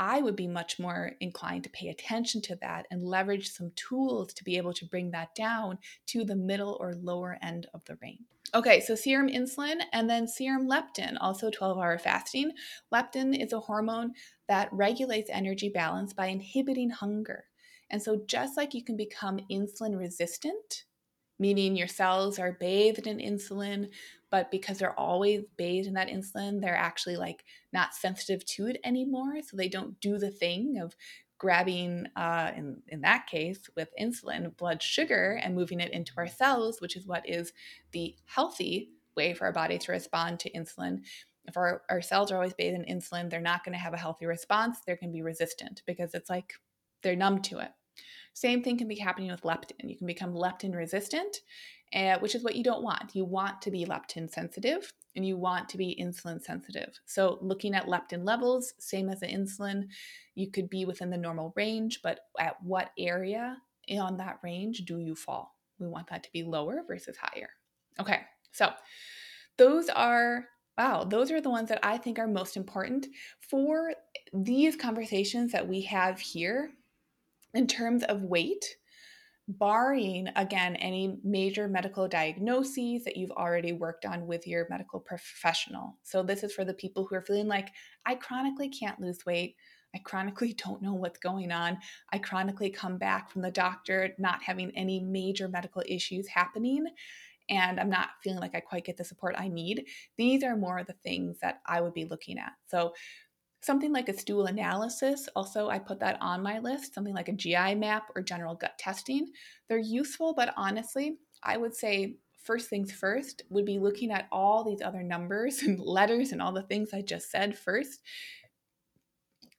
I 0.00 0.22
would 0.22 0.34
be 0.34 0.48
much 0.48 0.78
more 0.78 1.12
inclined 1.20 1.64
to 1.64 1.70
pay 1.70 1.88
attention 1.88 2.40
to 2.42 2.56
that 2.62 2.86
and 2.90 3.02
leverage 3.02 3.50
some 3.50 3.70
tools 3.76 4.32
to 4.32 4.42
be 4.42 4.56
able 4.56 4.72
to 4.72 4.86
bring 4.86 5.10
that 5.10 5.34
down 5.34 5.76
to 6.06 6.24
the 6.24 6.34
middle 6.34 6.78
or 6.80 6.94
lower 6.94 7.36
end 7.42 7.66
of 7.74 7.84
the 7.84 7.98
range. 8.00 8.22
Okay, 8.54 8.80
so 8.80 8.94
serum 8.94 9.28
insulin 9.28 9.82
and 9.92 10.08
then 10.08 10.26
serum 10.26 10.66
leptin, 10.66 11.18
also 11.20 11.50
12 11.50 11.76
hour 11.76 11.98
fasting. 11.98 12.52
Leptin 12.90 13.38
is 13.38 13.52
a 13.52 13.60
hormone 13.60 14.14
that 14.48 14.72
regulates 14.72 15.28
energy 15.30 15.68
balance 15.68 16.14
by 16.14 16.28
inhibiting 16.28 16.88
hunger. 16.88 17.44
And 17.90 18.02
so, 18.02 18.22
just 18.26 18.56
like 18.56 18.72
you 18.72 18.82
can 18.82 18.96
become 18.96 19.40
insulin 19.50 19.98
resistant, 19.98 20.84
meaning 21.38 21.76
your 21.76 21.88
cells 21.88 22.38
are 22.38 22.56
bathed 22.58 23.06
in 23.06 23.18
insulin, 23.18 23.90
but 24.30 24.50
because 24.50 24.78
they're 24.78 24.98
always 24.98 25.42
bathed 25.56 25.88
in 25.88 25.94
that 25.94 26.08
insulin, 26.08 26.60
they're 26.60 26.76
actually 26.76 27.16
like 27.16 27.44
not 27.72 27.94
sensitive 27.94 28.44
to 28.46 28.66
it 28.66 28.78
anymore. 28.84 29.42
So 29.42 29.56
they 29.56 29.68
don't 29.68 30.00
do 30.00 30.18
the 30.18 30.30
thing 30.30 30.78
of 30.78 30.94
grabbing, 31.38 32.06
uh, 32.16 32.52
in, 32.56 32.82
in 32.88 33.00
that 33.00 33.26
case, 33.26 33.58
with 33.74 33.88
insulin, 34.00 34.56
blood 34.56 34.82
sugar 34.82 35.40
and 35.42 35.54
moving 35.54 35.80
it 35.80 35.92
into 35.92 36.12
our 36.16 36.28
cells, 36.28 36.80
which 36.80 36.96
is 36.96 37.06
what 37.06 37.28
is 37.28 37.52
the 37.92 38.14
healthy 38.26 38.90
way 39.16 39.34
for 39.34 39.46
our 39.46 39.52
body 39.52 39.78
to 39.78 39.92
respond 39.92 40.38
to 40.38 40.52
insulin. 40.52 41.00
If 41.46 41.56
our, 41.56 41.82
our 41.88 42.02
cells 42.02 42.30
are 42.30 42.36
always 42.36 42.52
bathed 42.54 42.76
in 42.76 42.84
insulin, 42.84 43.30
they're 43.30 43.40
not 43.40 43.64
going 43.64 43.72
to 43.72 43.78
have 43.78 43.94
a 43.94 43.98
healthy 43.98 44.26
response. 44.26 44.78
They're 44.86 44.96
going 44.96 45.10
to 45.10 45.16
be 45.16 45.22
resistant 45.22 45.82
because 45.86 46.14
it's 46.14 46.30
like 46.30 46.52
they're 47.02 47.16
numb 47.16 47.40
to 47.42 47.58
it. 47.58 47.70
Same 48.34 48.62
thing 48.62 48.78
can 48.78 48.88
be 48.88 48.96
happening 48.96 49.30
with 49.30 49.42
leptin. 49.42 49.88
You 49.88 49.96
can 49.96 50.06
become 50.06 50.34
leptin 50.34 50.74
resistant, 50.74 51.38
uh, 51.94 52.18
which 52.18 52.34
is 52.34 52.44
what 52.44 52.56
you 52.56 52.62
don't 52.62 52.82
want. 52.82 53.14
You 53.14 53.24
want 53.24 53.60
to 53.62 53.70
be 53.70 53.84
leptin 53.84 54.30
sensitive 54.30 54.92
and 55.16 55.26
you 55.26 55.36
want 55.36 55.68
to 55.70 55.76
be 55.76 55.98
insulin 56.00 56.42
sensitive. 56.42 56.98
So, 57.06 57.38
looking 57.40 57.74
at 57.74 57.86
leptin 57.86 58.24
levels, 58.24 58.74
same 58.78 59.08
as 59.08 59.20
the 59.20 59.26
insulin, 59.26 59.88
you 60.34 60.50
could 60.50 60.70
be 60.70 60.84
within 60.84 61.10
the 61.10 61.16
normal 61.16 61.52
range, 61.56 62.00
but 62.02 62.20
at 62.38 62.62
what 62.62 62.90
area 62.98 63.56
on 63.90 64.16
that 64.18 64.38
range 64.42 64.84
do 64.84 64.98
you 64.98 65.14
fall? 65.14 65.56
We 65.78 65.88
want 65.88 66.08
that 66.08 66.22
to 66.22 66.32
be 66.32 66.42
lower 66.42 66.82
versus 66.86 67.16
higher. 67.16 67.50
Okay, 67.98 68.20
so 68.52 68.70
those 69.56 69.88
are 69.88 70.46
wow, 70.78 71.04
those 71.04 71.30
are 71.30 71.42
the 71.42 71.50
ones 71.50 71.68
that 71.68 71.80
I 71.82 71.98
think 71.98 72.18
are 72.18 72.26
most 72.26 72.56
important 72.56 73.06
for 73.50 73.92
these 74.32 74.76
conversations 74.76 75.52
that 75.52 75.68
we 75.68 75.82
have 75.82 76.18
here 76.18 76.70
in 77.52 77.66
terms 77.66 78.02
of 78.04 78.22
weight, 78.22 78.76
barring 79.48 80.28
again 80.36 80.76
any 80.76 81.18
major 81.24 81.66
medical 81.68 82.06
diagnoses 82.06 83.04
that 83.04 83.16
you've 83.16 83.32
already 83.32 83.72
worked 83.72 84.04
on 84.04 84.26
with 84.26 84.46
your 84.46 84.66
medical 84.70 85.00
professional. 85.00 85.98
So, 86.02 86.22
this 86.22 86.42
is 86.42 86.52
for 86.52 86.64
the 86.64 86.74
people 86.74 87.06
who 87.06 87.16
are 87.16 87.22
feeling 87.22 87.48
like, 87.48 87.68
I 88.06 88.14
chronically 88.14 88.68
can't 88.68 89.00
lose 89.00 89.26
weight. 89.26 89.56
I 89.94 89.98
chronically 89.98 90.52
don't 90.64 90.82
know 90.82 90.94
what's 90.94 91.18
going 91.18 91.52
on. 91.52 91.78
I 92.12 92.18
chronically 92.18 92.70
come 92.70 92.98
back 92.98 93.30
from 93.30 93.42
the 93.42 93.50
doctor 93.50 94.14
not 94.18 94.42
having 94.42 94.70
any 94.76 95.00
major 95.00 95.48
medical 95.48 95.82
issues 95.86 96.28
happening. 96.28 96.86
and 97.48 97.80
I'm 97.80 97.90
not 97.90 98.10
feeling 98.22 98.38
like 98.38 98.54
I 98.54 98.60
quite 98.60 98.84
get 98.84 98.96
the 98.96 99.04
support 99.04 99.34
I 99.36 99.48
need, 99.48 99.86
these 100.16 100.44
are 100.44 100.56
more 100.56 100.78
of 100.78 100.86
the 100.86 100.94
things 101.02 101.38
that 101.40 101.60
I 101.66 101.80
would 101.80 101.94
be 101.94 102.04
looking 102.04 102.38
at. 102.38 102.52
So, 102.66 102.92
something 103.60 103.92
like 103.92 104.08
a 104.08 104.18
stool 104.18 104.46
analysis, 104.46 105.28
also, 105.36 105.68
I 105.68 105.78
put 105.78 106.00
that 106.00 106.18
on 106.20 106.42
my 106.42 106.58
list, 106.58 106.94
something 106.94 107.14
like 107.14 107.28
a 107.28 107.32
GI 107.32 107.74
map 107.74 108.10
or 108.14 108.22
general 108.22 108.54
gut 108.54 108.78
testing. 108.78 109.28
They're 109.68 109.78
useful, 109.78 110.34
but 110.34 110.54
honestly, 110.56 111.18
I 111.42 111.56
would 111.56 111.74
say 111.74 112.16
first 112.42 112.70
things 112.70 112.90
first 112.90 113.42
would 113.50 113.66
be 113.66 113.78
looking 113.78 114.10
at 114.10 114.28
all 114.32 114.64
these 114.64 114.80
other 114.82 115.02
numbers 115.02 115.62
and 115.62 115.78
letters 115.84 116.32
and 116.32 116.40
all 116.40 116.52
the 116.52 116.62
things 116.62 116.90
I 116.92 117.02
just 117.02 117.30
said 117.30 117.56
first 117.56 118.00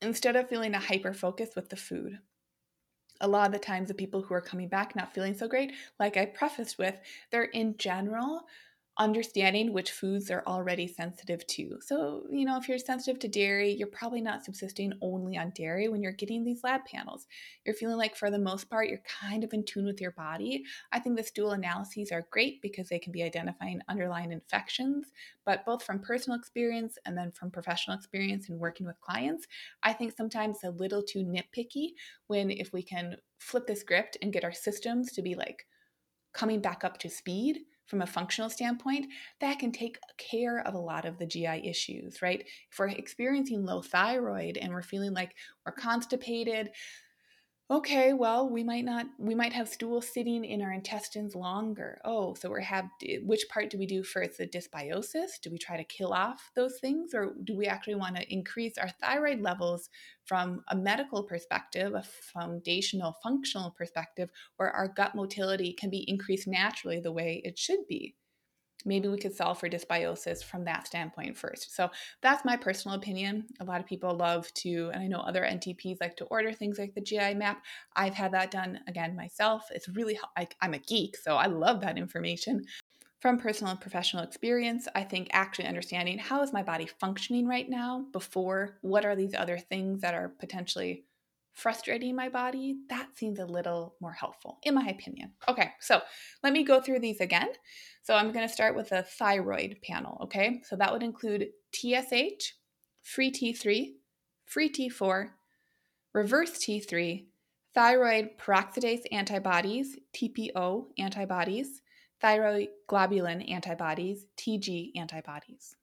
instead 0.01 0.35
of 0.35 0.49
feeling 0.49 0.73
a 0.73 0.79
hyper 0.79 1.13
focus 1.13 1.51
with 1.55 1.69
the 1.69 1.75
food. 1.75 2.17
A 3.23 3.27
lot 3.27 3.45
of 3.45 3.53
the 3.53 3.59
times, 3.59 3.87
the 3.87 3.93
people 3.93 4.23
who 4.23 4.33
are 4.33 4.41
coming 4.41 4.67
back 4.67 4.95
not 4.95 5.13
feeling 5.13 5.35
so 5.35 5.47
great, 5.47 5.73
like 5.99 6.17
I 6.17 6.25
prefaced 6.25 6.79
with, 6.79 6.95
they're 7.29 7.43
in 7.43 7.77
general 7.77 8.47
understanding 8.97 9.71
which 9.71 9.91
foods 9.91 10.27
they're 10.27 10.47
already 10.47 10.85
sensitive 10.85 11.45
to. 11.47 11.77
So, 11.81 12.23
you 12.29 12.45
know, 12.45 12.57
if 12.57 12.67
you're 12.67 12.77
sensitive 12.77 13.19
to 13.21 13.27
dairy, 13.27 13.71
you're 13.71 13.87
probably 13.87 14.21
not 14.21 14.43
subsisting 14.43 14.93
only 15.01 15.37
on 15.37 15.53
dairy 15.55 15.87
when 15.87 16.03
you're 16.03 16.11
getting 16.11 16.43
these 16.43 16.63
lab 16.63 16.81
panels. 16.85 17.25
You're 17.65 17.75
feeling 17.75 17.97
like, 17.97 18.17
for 18.17 18.29
the 18.29 18.37
most 18.37 18.69
part, 18.69 18.89
you're 18.89 19.01
kind 19.21 19.43
of 19.45 19.53
in 19.53 19.63
tune 19.63 19.85
with 19.85 20.01
your 20.01 20.11
body. 20.11 20.63
I 20.91 20.99
think 20.99 21.15
the 21.17 21.23
stool 21.23 21.51
analyses 21.51 22.11
are 22.11 22.27
great 22.31 22.61
because 22.61 22.89
they 22.89 22.99
can 22.99 23.13
be 23.13 23.23
identifying 23.23 23.81
underlying 23.87 24.33
infections, 24.33 25.07
but 25.45 25.65
both 25.65 25.83
from 25.83 25.99
personal 25.99 26.37
experience 26.37 26.97
and 27.05 27.17
then 27.17 27.31
from 27.31 27.49
professional 27.49 27.95
experience 27.95 28.49
in 28.49 28.59
working 28.59 28.85
with 28.85 28.99
clients, 28.99 29.47
I 29.83 29.93
think 29.93 30.15
sometimes 30.15 30.63
a 30.63 30.69
little 30.69 31.01
too 31.01 31.19
nitpicky 31.19 31.91
when 32.27 32.51
if 32.51 32.73
we 32.73 32.83
can 32.83 33.15
flip 33.39 33.67
the 33.67 33.75
script 33.75 34.17
and 34.21 34.33
get 34.33 34.43
our 34.43 34.51
systems 34.51 35.13
to 35.13 35.21
be 35.21 35.33
like 35.33 35.65
coming 36.33 36.61
back 36.61 36.83
up 36.83 36.97
to 36.99 37.09
speed 37.09 37.61
from 37.91 38.01
a 38.01 38.07
functional 38.07 38.49
standpoint, 38.49 39.07
that 39.41 39.59
can 39.59 39.71
take 39.71 39.99
care 40.17 40.65
of 40.65 40.73
a 40.73 40.79
lot 40.79 41.05
of 41.05 41.19
the 41.19 41.27
GI 41.27 41.67
issues, 41.69 42.21
right? 42.21 42.43
If 42.71 42.79
we're 42.79 42.87
experiencing 42.87 43.65
low 43.65 43.81
thyroid 43.81 44.57
and 44.57 44.73
we're 44.73 44.81
feeling 44.81 45.13
like 45.13 45.35
we're 45.65 45.73
constipated, 45.73 46.71
okay, 47.71 48.11
well, 48.11 48.49
we 48.49 48.63
might 48.63 48.83
not, 48.83 49.05
we 49.17 49.33
might 49.33 49.53
have 49.53 49.69
stool 49.69 50.01
sitting 50.01 50.43
in 50.43 50.61
our 50.61 50.73
intestines 50.73 51.35
longer. 51.35 52.01
Oh, 52.03 52.33
so 52.33 52.49
we're 52.49 52.59
have, 52.59 52.89
which 53.23 53.47
part 53.49 53.69
do 53.69 53.77
we 53.77 53.85
do 53.85 54.03
first? 54.03 54.37
The 54.37 54.45
dysbiosis? 54.45 55.39
Do 55.41 55.49
we 55.49 55.57
try 55.57 55.77
to 55.77 55.85
kill 55.85 56.11
off 56.11 56.51
those 56.53 56.79
things? 56.81 57.13
Or 57.13 57.33
do 57.45 57.55
we 57.55 57.67
actually 57.67 57.95
want 57.95 58.17
to 58.17 58.33
increase 58.33 58.77
our 58.77 58.89
thyroid 58.89 59.39
levels 59.39 59.89
from 60.25 60.63
a 60.67 60.75
medical 60.75 61.23
perspective, 61.23 61.93
a 61.93 62.03
foundational 62.03 63.15
functional 63.23 63.71
perspective, 63.71 64.29
where 64.57 64.71
our 64.71 64.89
gut 64.89 65.15
motility 65.15 65.71
can 65.71 65.89
be 65.89 66.03
increased 66.09 66.47
naturally 66.47 66.99
the 66.99 67.13
way 67.13 67.41
it 67.45 67.57
should 67.57 67.87
be? 67.87 68.15
Maybe 68.85 69.07
we 69.07 69.17
could 69.17 69.35
solve 69.35 69.59
for 69.59 69.69
dysbiosis 69.69 70.43
from 70.43 70.65
that 70.65 70.87
standpoint 70.87 71.37
first. 71.37 71.75
So 71.75 71.89
that's 72.21 72.45
my 72.45 72.57
personal 72.57 72.97
opinion. 72.97 73.45
A 73.59 73.65
lot 73.65 73.79
of 73.79 73.85
people 73.85 74.15
love 74.15 74.51
to, 74.55 74.89
and 74.93 75.01
I 75.01 75.07
know 75.07 75.19
other 75.19 75.43
NTPs 75.43 76.01
like 76.01 76.15
to 76.17 76.25
order 76.25 76.51
things 76.53 76.79
like 76.79 76.93
the 76.93 77.01
GI 77.01 77.35
map. 77.35 77.63
I've 77.95 78.13
had 78.13 78.31
that 78.33 78.51
done 78.51 78.79
again 78.87 79.15
myself. 79.15 79.67
It's 79.71 79.89
really, 79.89 80.19
I, 80.37 80.47
I'm 80.61 80.73
a 80.73 80.79
geek, 80.79 81.17
so 81.17 81.35
I 81.35 81.47
love 81.47 81.81
that 81.81 81.97
information. 81.97 82.63
From 83.19 83.37
personal 83.37 83.71
and 83.71 83.79
professional 83.79 84.23
experience, 84.23 84.87
I 84.95 85.03
think 85.03 85.27
actually 85.31 85.67
understanding 85.67 86.17
how 86.17 86.41
is 86.41 86.51
my 86.51 86.63
body 86.63 86.87
functioning 86.99 87.47
right 87.47 87.69
now 87.69 88.05
before 88.11 88.79
what 88.81 89.05
are 89.05 89.15
these 89.15 89.35
other 89.35 89.59
things 89.59 90.01
that 90.01 90.15
are 90.15 90.29
potentially 90.29 91.05
frustrating 91.53 92.15
my 92.15 92.29
body, 92.29 92.77
that 92.89 93.09
seems 93.15 93.39
a 93.39 93.45
little 93.45 93.95
more 93.99 94.13
helpful, 94.13 94.59
in 94.63 94.73
my 94.73 94.87
opinion. 94.87 95.33
Okay, 95.47 95.71
so 95.79 96.01
let 96.43 96.53
me 96.53 96.63
go 96.63 96.81
through 96.81 96.99
these 96.99 97.19
again. 97.19 97.49
So 98.03 98.15
I'm 98.15 98.31
going 98.31 98.47
to 98.47 98.53
start 98.53 98.75
with 98.75 98.89
the 98.89 99.03
thyroid 99.03 99.77
panel, 99.83 100.17
okay? 100.23 100.61
So 100.63 100.75
that 100.75 100.91
would 100.91 101.03
include 101.03 101.49
TSH, 101.73 102.53
free 103.01 103.31
T3, 103.31 103.93
free 104.45 104.69
T4, 104.69 105.29
reverse 106.13 106.51
T3, 106.51 107.25
thyroid 107.73 108.29
peroxidase 108.37 109.03
antibodies, 109.11 109.97
TPO 110.15 110.85
antibodies, 110.97 111.81
thyroid 112.19 112.69
globulin 112.89 113.49
antibodies, 113.51 114.25
TG 114.37 114.91
antibodies. 114.95 115.75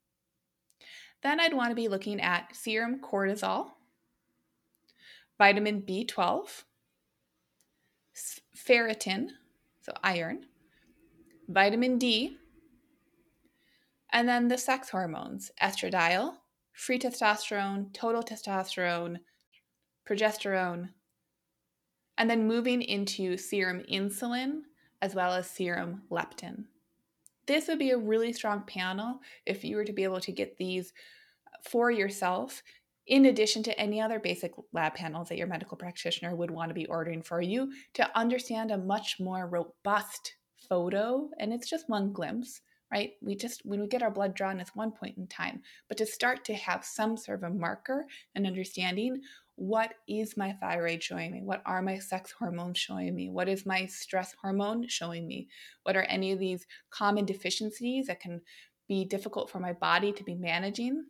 Then 1.22 1.40
I'd 1.40 1.54
want 1.54 1.70
to 1.70 1.74
be 1.74 1.88
looking 1.88 2.20
at 2.20 2.54
serum 2.54 3.00
cortisol, 3.00 3.70
vitamin 5.38 5.83
B12, 5.83 6.64
ferritin, 8.57 9.29
so 9.81 9.92
iron, 10.03 10.46
vitamin 11.48 11.98
D, 11.98 12.37
and 14.12 14.29
then 14.29 14.48
the 14.48 14.59
sex 14.59 14.90
hormones 14.90 15.51
estradiol, 15.62 16.35
free 16.72 16.98
testosterone, 16.98 17.92
total 17.94 18.22
testosterone, 18.22 19.18
progesterone, 20.09 20.88
and 22.16 22.29
then 22.29 22.48
moving 22.48 22.83
into 22.83 23.37
serum 23.37 23.83
insulin 23.90 24.62
as 25.01 25.14
well 25.14 25.33
as 25.33 25.48
serum 25.48 26.03
leptin. 26.11 26.64
This 27.46 27.68
would 27.68 27.79
be 27.79 27.90
a 27.90 27.98
really 27.98 28.33
strong 28.33 28.62
panel 28.66 29.20
if 29.46 29.64
you 29.64 29.77
were 29.77 29.85
to 29.85 29.92
be 29.92 30.05
able 30.05 30.20
to 30.20 30.33
get 30.33 30.59
these 30.59 30.92
for 31.62 31.90
yourself 31.90 32.62
in 33.08 33.26
addition 33.26 33.62
to 33.64 33.80
any 33.80 34.00
other 34.00 34.20
basic 34.20 34.52
lab 34.72 34.94
panels 34.94 35.28
that 35.28 35.38
your 35.38 35.46
medical 35.46 35.76
practitioner 35.76 36.36
would 36.36 36.50
want 36.50 36.68
to 36.68 36.74
be 36.74 36.86
ordering 36.86 37.22
for 37.22 37.40
you 37.40 37.72
to 37.94 38.18
understand 38.18 38.70
a 38.70 38.78
much 38.78 39.16
more 39.18 39.48
robust 39.48 40.34
photo. 40.68 41.28
And 41.40 41.52
it's 41.52 41.68
just 41.68 41.88
one 41.88 42.12
glimpse, 42.12 42.60
right? 42.92 43.12
We 43.22 43.34
just, 43.34 43.64
when 43.64 43.80
we 43.80 43.86
get 43.86 44.02
our 44.02 44.10
blood 44.10 44.34
drawn, 44.34 44.60
it's 44.60 44.76
one 44.76 44.92
point 44.92 45.16
in 45.16 45.26
time. 45.26 45.62
But 45.88 45.96
to 45.98 46.06
start 46.06 46.44
to 46.44 46.54
have 46.54 46.84
some 46.84 47.16
sort 47.16 47.42
of 47.42 47.50
a 47.50 47.54
marker 47.54 48.06
and 48.34 48.46
understanding 48.46 49.22
what 49.56 49.94
is 50.06 50.36
my 50.36 50.52
thyroid 50.60 51.02
showing 51.02 51.32
me? 51.32 51.40
What 51.42 51.62
are 51.66 51.82
my 51.82 51.98
sex 51.98 52.30
hormones 52.30 52.78
showing 52.78 53.14
me? 53.14 53.28
What 53.28 53.48
is 53.48 53.66
my 53.66 53.86
stress 53.86 54.32
hormone 54.40 54.86
showing 54.86 55.26
me? 55.26 55.48
What 55.82 55.96
are 55.96 56.04
any 56.04 56.30
of 56.30 56.38
these 56.38 56.64
common 56.90 57.24
deficiencies 57.24 58.06
that 58.06 58.20
can 58.20 58.40
be 58.86 59.04
difficult 59.04 59.50
for 59.50 59.58
my 59.58 59.72
body 59.72 60.12
to 60.12 60.22
be 60.22 60.36
managing? 60.36 61.06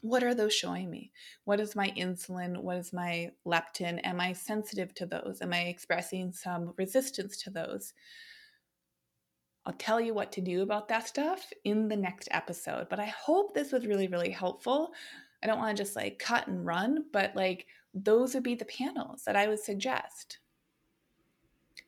What 0.00 0.22
are 0.22 0.34
those 0.34 0.54
showing 0.54 0.90
me? 0.90 1.12
What 1.44 1.60
is 1.60 1.74
my 1.74 1.90
insulin? 1.96 2.62
What 2.62 2.76
is 2.76 2.92
my 2.92 3.32
leptin? 3.46 4.00
Am 4.04 4.20
I 4.20 4.32
sensitive 4.32 4.94
to 4.94 5.06
those? 5.06 5.40
Am 5.42 5.52
I 5.52 5.62
expressing 5.62 6.32
some 6.32 6.74
resistance 6.76 7.36
to 7.42 7.50
those? 7.50 7.94
I'll 9.66 9.74
tell 9.74 10.00
you 10.00 10.14
what 10.14 10.32
to 10.32 10.40
do 10.40 10.62
about 10.62 10.88
that 10.88 11.08
stuff 11.08 11.52
in 11.64 11.88
the 11.88 11.96
next 11.96 12.28
episode. 12.30 12.88
But 12.88 13.00
I 13.00 13.06
hope 13.06 13.52
this 13.52 13.72
was 13.72 13.86
really, 13.86 14.08
really 14.08 14.30
helpful. 14.30 14.92
I 15.42 15.46
don't 15.46 15.58
want 15.58 15.76
to 15.76 15.82
just 15.82 15.96
like 15.96 16.18
cut 16.18 16.46
and 16.46 16.64
run, 16.64 17.04
but 17.12 17.36
like 17.36 17.66
those 17.92 18.34
would 18.34 18.42
be 18.42 18.54
the 18.54 18.64
panels 18.64 19.24
that 19.24 19.36
I 19.36 19.46
would 19.48 19.60
suggest. 19.60 20.38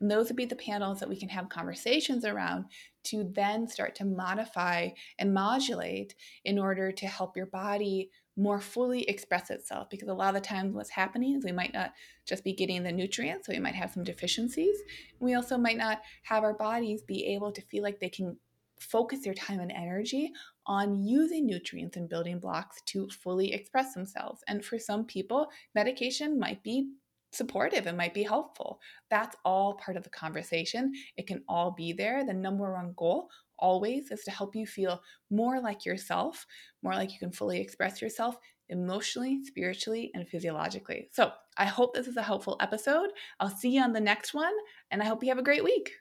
And 0.00 0.10
those 0.10 0.28
would 0.28 0.36
be 0.36 0.46
the 0.46 0.56
panels 0.56 1.00
that 1.00 1.08
we 1.08 1.16
can 1.16 1.28
have 1.28 1.48
conversations 1.48 2.24
around 2.24 2.66
to 3.04 3.30
then 3.34 3.68
start 3.68 3.94
to 3.96 4.04
modify 4.04 4.90
and 5.18 5.34
modulate 5.34 6.14
in 6.44 6.58
order 6.58 6.90
to 6.92 7.06
help 7.06 7.36
your 7.36 7.46
body 7.46 8.10
more 8.36 8.60
fully 8.60 9.02
express 9.02 9.50
itself. 9.50 9.90
Because 9.90 10.08
a 10.08 10.14
lot 10.14 10.34
of 10.34 10.42
the 10.42 10.48
times 10.48 10.74
what's 10.74 10.90
happening 10.90 11.36
is 11.36 11.44
we 11.44 11.52
might 11.52 11.74
not 11.74 11.92
just 12.26 12.44
be 12.44 12.54
getting 12.54 12.82
the 12.82 12.92
nutrients 12.92 13.46
so 13.46 13.52
we 13.52 13.58
might 13.58 13.74
have 13.74 13.92
some 13.92 14.04
deficiencies. 14.04 14.76
We 15.18 15.34
also 15.34 15.58
might 15.58 15.76
not 15.76 16.00
have 16.22 16.42
our 16.42 16.54
bodies 16.54 17.02
be 17.02 17.26
able 17.34 17.52
to 17.52 17.62
feel 17.62 17.82
like 17.82 18.00
they 18.00 18.08
can 18.08 18.36
focus 18.78 19.20
their 19.22 19.34
time 19.34 19.60
and 19.60 19.70
energy 19.70 20.32
on 20.64 21.04
using 21.04 21.44
nutrients 21.44 21.98
and 21.98 22.08
building 22.08 22.38
blocks 22.38 22.80
to 22.86 23.08
fully 23.10 23.52
express 23.52 23.92
themselves. 23.92 24.42
And 24.48 24.64
for 24.64 24.78
some 24.78 25.04
people 25.04 25.48
medication 25.74 26.38
might 26.38 26.62
be 26.62 26.88
supportive 27.30 27.86
it 27.86 27.96
might 27.96 28.14
be 28.14 28.22
helpful. 28.22 28.80
That's 29.10 29.36
all 29.44 29.74
part 29.74 29.96
of 29.96 30.02
the 30.02 30.10
conversation. 30.10 30.92
It 31.16 31.26
can 31.26 31.42
all 31.48 31.72
be 31.72 31.92
there. 31.92 32.24
The 32.24 32.34
number 32.34 32.72
one 32.72 32.92
goal 32.96 33.28
always 33.58 34.10
is 34.10 34.22
to 34.24 34.30
help 34.30 34.56
you 34.56 34.66
feel 34.66 35.02
more 35.30 35.60
like 35.60 35.84
yourself 35.84 36.46
more 36.82 36.94
like 36.94 37.12
you 37.12 37.18
can 37.18 37.30
fully 37.30 37.60
express 37.60 38.00
yourself 38.00 38.38
emotionally 38.70 39.40
spiritually 39.44 40.10
and 40.14 40.28
physiologically. 40.28 41.08
So 41.12 41.32
i 41.58 41.66
hope 41.66 41.94
this 41.94 42.08
is 42.08 42.16
a 42.16 42.22
helpful 42.22 42.56
episode. 42.60 43.10
I'll 43.38 43.50
see 43.50 43.70
you 43.70 43.82
on 43.82 43.92
the 43.92 44.00
next 44.00 44.34
one 44.34 44.52
and 44.90 45.02
i 45.02 45.04
hope 45.04 45.22
you 45.22 45.28
have 45.28 45.38
a 45.38 45.42
great 45.42 45.64
week. 45.64 45.92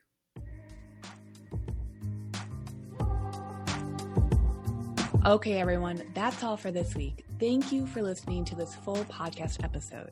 Okay, 5.25 5.59
everyone, 5.59 6.01
that's 6.13 6.43
all 6.45 6.55
for 6.55 6.71
this 6.71 6.95
week. 6.95 7.25
Thank 7.41 7.73
you 7.73 7.85
for 7.85 8.01
listening 8.01 8.45
to 8.45 8.55
this 8.55 8.73
full 8.73 9.03
podcast 9.05 9.61
episode. 9.65 10.11